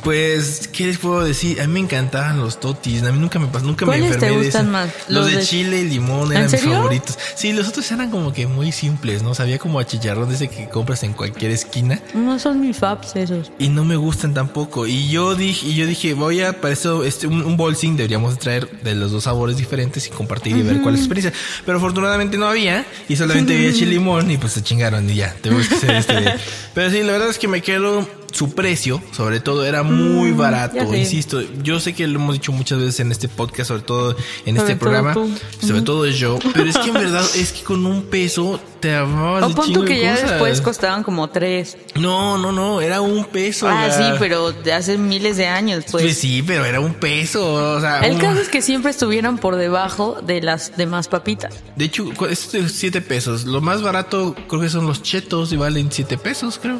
Pues, 0.03 0.67
¿qué 0.71 0.85
les 0.87 0.97
puedo 0.99 1.23
decir? 1.23 1.59
A 1.61 1.67
mí 1.67 1.73
me 1.73 1.79
encantaban 1.79 2.39
los 2.39 2.59
totis. 2.59 3.01
A 3.03 3.11
mí 3.11 3.19
nunca 3.19 3.39
me 3.39 3.47
pasó, 3.47 3.65
nunca 3.65 3.85
me 3.85 3.91
¿Cuáles 3.93 4.09
te 4.09 4.13
enfermé 4.15 4.37
de 4.37 4.43
gustan 4.43 4.69
más? 4.71 4.89
Los, 5.07 5.23
¿Los 5.23 5.31
de, 5.31 5.37
de- 5.37 5.43
chile 5.45 5.79
y 5.81 5.89
limón 5.89 6.31
¿En 6.31 6.37
eran 6.37 6.51
mis 6.51 6.61
favoritos. 6.61 7.17
Sí, 7.35 7.53
los 7.53 7.67
otros 7.67 7.91
eran 7.91 8.11
como 8.11 8.31
que 8.33 8.45
muy 8.47 8.71
simples, 8.71 9.23
¿no? 9.23 9.33
Sabía 9.33 9.57
como 9.57 9.79
a 9.79 9.85
chicharrón 9.85 10.29
de 10.29 10.35
ese 10.35 10.47
que 10.47 10.69
compras 10.69 11.03
en 11.03 11.13
cualquier 11.13 11.51
esquina. 11.51 11.99
No 12.13 12.37
son 12.39 12.61
mis 12.61 12.77
faps 12.77 13.15
esos. 13.15 13.51
Y 13.57 13.69
no 13.69 13.83
me 13.85 13.95
gustan 13.95 14.33
tampoco. 14.33 14.85
Y 14.85 15.09
yo 15.09 15.33
dije, 15.35 15.65
y 15.67 15.75
yo 15.75 15.87
dije, 15.87 16.13
voy 16.13 16.41
a, 16.41 16.61
para 16.61 16.73
eso, 16.73 17.03
este, 17.03 17.27
un, 17.27 17.41
un 17.43 17.57
bolsing 17.57 17.95
deberíamos 17.97 18.35
de 18.35 18.39
traer 18.39 18.69
de 18.81 18.95
los 18.95 19.11
dos 19.11 19.23
sabores 19.23 19.57
diferentes 19.57 20.05
y 20.07 20.09
compartir 20.11 20.55
y 20.57 20.61
ver 20.61 20.81
cuál 20.81 20.93
es 20.95 21.01
la 21.01 21.05
experiencia. 21.05 21.33
Pero 21.65 21.77
afortunadamente 21.77 22.37
no 22.37 22.47
había, 22.47 22.85
y 23.09 23.15
solamente 23.15 23.55
había 23.55 23.73
chile 23.73 23.91
y 23.91 23.93
limón, 23.95 24.29
y 24.29 24.37
pues 24.37 24.53
se 24.53 24.61
chingaron 24.61 25.09
y 25.09 25.15
ya, 25.15 25.35
tenemos 25.41 25.67
que 25.67 25.75
hacer 25.75 25.91
este. 25.95 26.35
Pero 26.73 26.91
sí, 26.91 27.01
la 27.03 27.13
verdad 27.13 27.29
es 27.29 27.39
que 27.39 27.47
me 27.47 27.61
quedo, 27.61 28.07
su 28.31 28.53
precio, 28.53 29.01
sobre 29.11 29.39
todo, 29.39 29.65
era 29.65 29.83
muy 29.83 30.31
barato, 30.31 30.75
ya 30.75 30.87
sé. 30.87 30.97
insisto. 30.97 31.41
Yo 31.63 31.79
sé 31.79 31.93
que 31.93 32.05
lo 32.07 32.19
hemos 32.19 32.33
dicho 32.35 32.51
muchas 32.51 32.79
veces 32.79 32.99
en 32.99 33.11
este 33.11 33.27
podcast, 33.29 33.69
sobre 33.69 33.83
todo 33.83 34.15
en 34.45 34.55
Sobre 34.57 34.59
este 34.59 34.75
todo 34.75 34.79
programa, 34.79 35.13
tú. 35.13 35.29
sobre 35.65 35.81
todo 35.83 36.05
yo, 36.07 36.37
pero 36.53 36.69
es 36.69 36.77
que 36.77 36.87
en 36.89 36.93
verdad 37.05 37.25
es 37.35 37.53
que 37.53 37.63
con 37.63 37.85
un 37.85 38.03
peso 38.03 38.59
te 38.81 38.93
amabas 38.95 39.43
O 39.43 39.47
de 39.49 39.55
pon 39.55 39.73
tú 39.73 39.81
de 39.83 39.87
que 39.87 40.01
ya 40.01 40.11
cosas. 40.15 40.29
después 40.31 40.61
costaban 40.61 41.03
como 41.03 41.29
tres. 41.29 41.77
No, 41.95 42.37
no, 42.37 42.51
no, 42.51 42.81
era 42.81 42.99
un 43.01 43.23
peso. 43.25 43.67
Ah, 43.69 43.89
sí, 43.89 44.03
pero 44.19 44.51
de 44.51 44.73
hace 44.73 44.97
miles 44.97 45.37
de 45.37 45.47
años, 45.47 45.85
Pues, 45.89 46.03
pues. 46.03 46.17
sí, 46.17 46.43
pero 46.45 46.65
era 46.65 46.79
un 46.81 46.93
peso, 46.95 47.75
o 47.77 47.79
sea, 47.79 48.01
El 48.01 48.13
un- 48.15 48.19
caso 48.19 48.41
es 48.41 48.49
que 48.49 48.61
siempre 48.61 48.91
estuvieran 48.91 49.37
por 49.37 49.55
debajo 49.55 50.17
de 50.21 50.41
las 50.41 50.75
demás 50.75 51.07
papitas. 51.07 51.55
de 51.75 51.85
hecho, 51.85 52.09
es 52.29 52.51
de 52.51 52.67
siete 52.69 53.01
pesos. 53.01 53.45
Lo 53.45 53.61
más 53.61 53.81
barato 53.81 54.35
creo 54.49 54.59
que 54.61 54.69
son 54.69 54.85
los 54.87 55.01
chetos 55.01 55.53
y 55.53 55.55
valen 55.57 55.89
siete 55.91 56.17
pesos, 56.17 56.59
creo. 56.61 56.79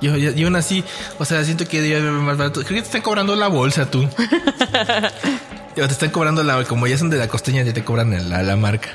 Yo, 0.00 0.16
yo, 0.16 0.32
yo 0.32 0.46
aún 0.46 0.56
así, 0.56 0.84
o 1.18 1.24
sea, 1.24 1.44
siento 1.44 1.66
que 1.66 1.80
debe 1.80 1.96
haber 1.96 2.10
más 2.10 2.36
barato. 2.36 2.60
Creo 2.60 2.76
que 2.76 2.82
te 2.82 2.86
están 2.86 3.02
cobrando 3.02 3.34
la 3.36 3.48
bolsa 3.48 3.90
tú. 3.90 4.06
te 5.74 5.82
están 5.82 6.10
cobrando 6.10 6.42
la, 6.42 6.64
como 6.64 6.86
ya 6.86 6.98
son 6.98 7.10
de 7.10 7.16
la 7.18 7.28
costeña, 7.28 7.62
ya 7.62 7.72
te 7.72 7.84
cobran 7.84 8.28
la, 8.28 8.42
la 8.42 8.56
marca. 8.56 8.90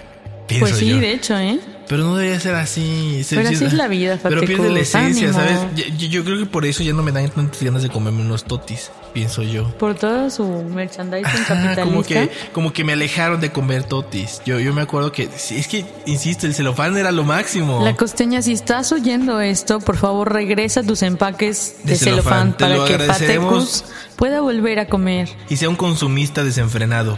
Pienso 0.47 0.65
Pues 0.65 0.77
sí, 0.77 0.89
yo. 0.89 0.99
de 0.99 1.11
hecho, 1.13 1.37
¿eh? 1.37 1.59
Pero 1.89 2.03
no 2.03 2.15
debería 2.15 2.39
ser 2.39 2.53
así. 2.53 3.23
Se- 3.23 3.35
Pero 3.35 3.49
sí- 3.49 3.55
así 3.55 3.65
es 3.65 3.73
la 3.73 3.87
vida, 3.87 4.19
Pero 4.21 4.41
pierde 4.41 4.69
la 4.69 4.75
Fateco, 4.75 4.77
esencia, 4.77 5.27
ánimo. 5.29 5.39
¿sabes? 5.39 5.97
Yo, 5.97 6.07
yo- 6.07 6.23
creo 6.23 6.37
que 6.37 6.45
por 6.45 6.65
eso 6.67 6.83
ya 6.83 6.93
no 6.93 7.01
me 7.03 7.11
dan 7.11 7.27
tantas 7.29 7.61
ganas 7.63 7.81
de 7.81 7.89
comerme 7.89 8.21
unos 8.21 8.43
totis, 8.43 8.91
pienso 9.11 9.41
yo. 9.41 9.75
Por 9.77 9.95
todo 9.95 10.29
su 10.29 10.47
merchandising 10.47 11.25
Ajá, 11.25 11.45
capitalista. 11.47 11.83
como 11.83 12.03
que 12.03 12.29
como 12.53 12.73
que 12.73 12.83
me 12.83 12.93
alejaron 12.93 13.41
de 13.41 13.51
comer 13.51 13.83
totis. 13.83 14.41
Yo 14.45 14.59
yo 14.59 14.71
me 14.71 14.83
acuerdo 14.83 15.11
que 15.11 15.23
es 15.33 15.67
que 15.67 15.83
insisto, 16.05 16.45
el 16.45 16.53
celofán 16.53 16.95
era 16.95 17.11
lo 17.11 17.23
máximo. 17.23 17.83
La 17.83 17.95
costeña, 17.95 18.43
si 18.43 18.53
estás 18.53 18.91
oyendo 18.91 19.41
esto, 19.41 19.79
por 19.79 19.97
favor 19.97 20.31
regresa 20.31 20.83
tus 20.83 21.01
empaques 21.01 21.77
de, 21.83 21.93
De 21.93 21.97
celofán, 21.97 22.53
celofán, 22.53 22.57
te 22.57 22.69
lo 22.69 22.85
para 22.85 22.97
que. 22.99 23.03
Fatecus 23.13 23.83
pueda 24.15 24.41
volver 24.41 24.77
a 24.79 24.85
comer. 24.85 25.27
y 25.49 25.55
sea 25.55 25.69
un 25.69 25.75
consumista 25.75 26.43
desenfrenado. 26.43 27.17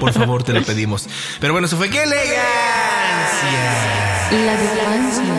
Por 0.00 0.12
favor, 0.12 0.42
te 0.42 0.52
lo 0.52 0.62
pedimos. 0.64 1.06
Pero 1.40 1.52
bueno, 1.52 1.66
eso 1.68 1.76
fue 1.76 1.90
qué 1.90 2.02
elegancia. 2.02 2.89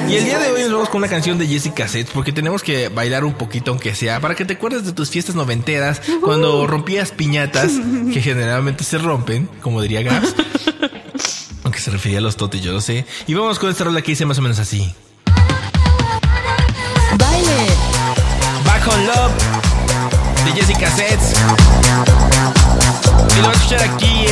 Y 0.09 0.15
el 0.15 0.25
día 0.25 0.39
de 0.39 0.51
hoy 0.51 0.63
nos 0.63 0.73
vamos 0.73 0.89
con 0.89 0.97
una 0.97 1.07
canción 1.07 1.37
de 1.37 1.47
Jessica 1.47 1.87
Sets 1.87 2.11
porque 2.11 2.33
tenemos 2.33 2.61
que 2.61 2.89
bailar 2.89 3.23
un 3.23 3.33
poquito 3.33 3.71
aunque 3.71 3.95
sea 3.95 4.19
para 4.19 4.35
que 4.35 4.43
te 4.43 4.53
acuerdes 4.53 4.85
de 4.85 4.91
tus 4.91 5.09
fiestas 5.09 5.35
noventeras 5.35 6.01
cuando 6.21 6.67
rompías 6.67 7.11
piñatas 7.11 7.71
que 8.13 8.21
generalmente 8.21 8.83
se 8.83 8.97
rompen, 8.97 9.47
como 9.61 9.81
diría 9.81 10.01
Gaps. 10.03 10.35
Aunque 11.63 11.79
se 11.79 11.91
refería 11.91 12.17
a 12.17 12.21
los 12.21 12.37
totes, 12.37 12.61
yo 12.61 12.73
lo 12.73 12.81
sé. 12.81 13.05
Y 13.27 13.35
vamos 13.35 13.59
con 13.59 13.69
esta 13.69 13.83
rola 13.83 14.01
que 14.01 14.11
dice 14.11 14.25
más 14.25 14.37
o 14.39 14.41
menos 14.41 14.57
así. 14.59 14.93
Baile. 17.17 17.67
Back 18.65 18.87
on 18.87 19.05
Love 19.05 19.31
de 20.43 20.51
Jessica 20.53 20.89
Sets. 20.89 21.33
Y 23.37 23.41
lo 23.41 23.47
vas 23.47 23.57
a 23.57 23.63
escuchar 23.63 23.83
aquí. 23.83 24.25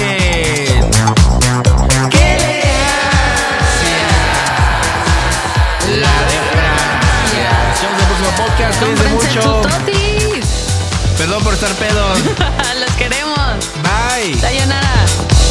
Podcast. 8.59 8.79
Cuídense 8.83 9.09
mucho. 9.09 9.61
Perdón 11.17 11.43
por 11.43 11.53
estar 11.53 11.71
pedos. 11.75 12.19
Los 12.79 12.91
queremos. 12.91 13.69
Bye. 13.83 14.35
Sayonara. 14.39 15.48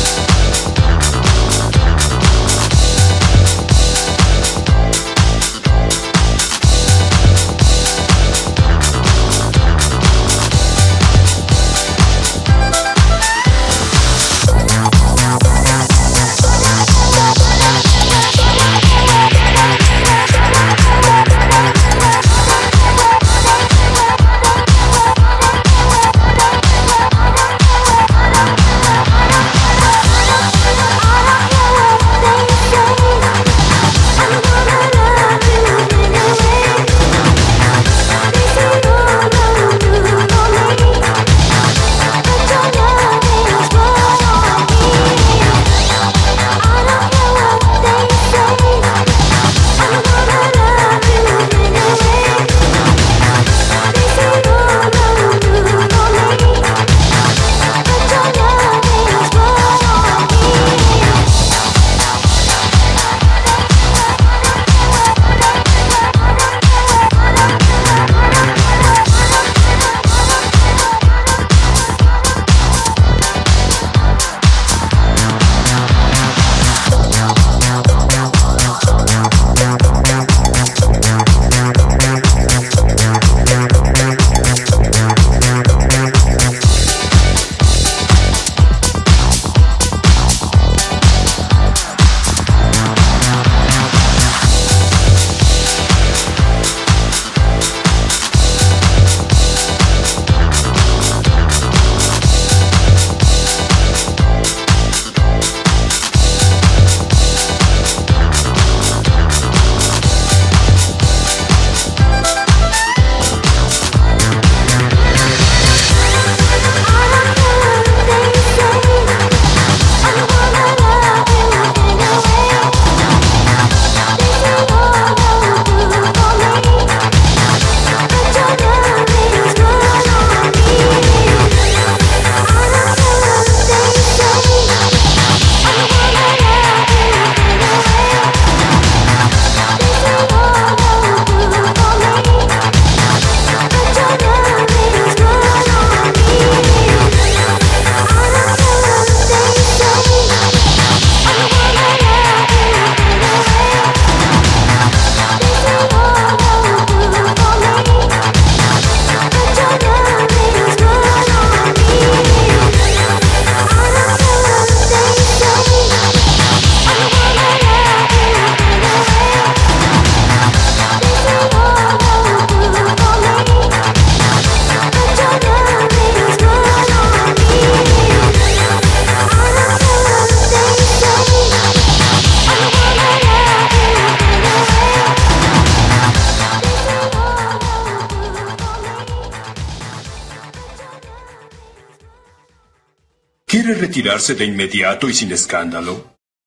De 194.26 194.44
inmediato 194.44 195.08
y 195.08 195.14
sin 195.14 195.32
escándalo? 195.32 196.17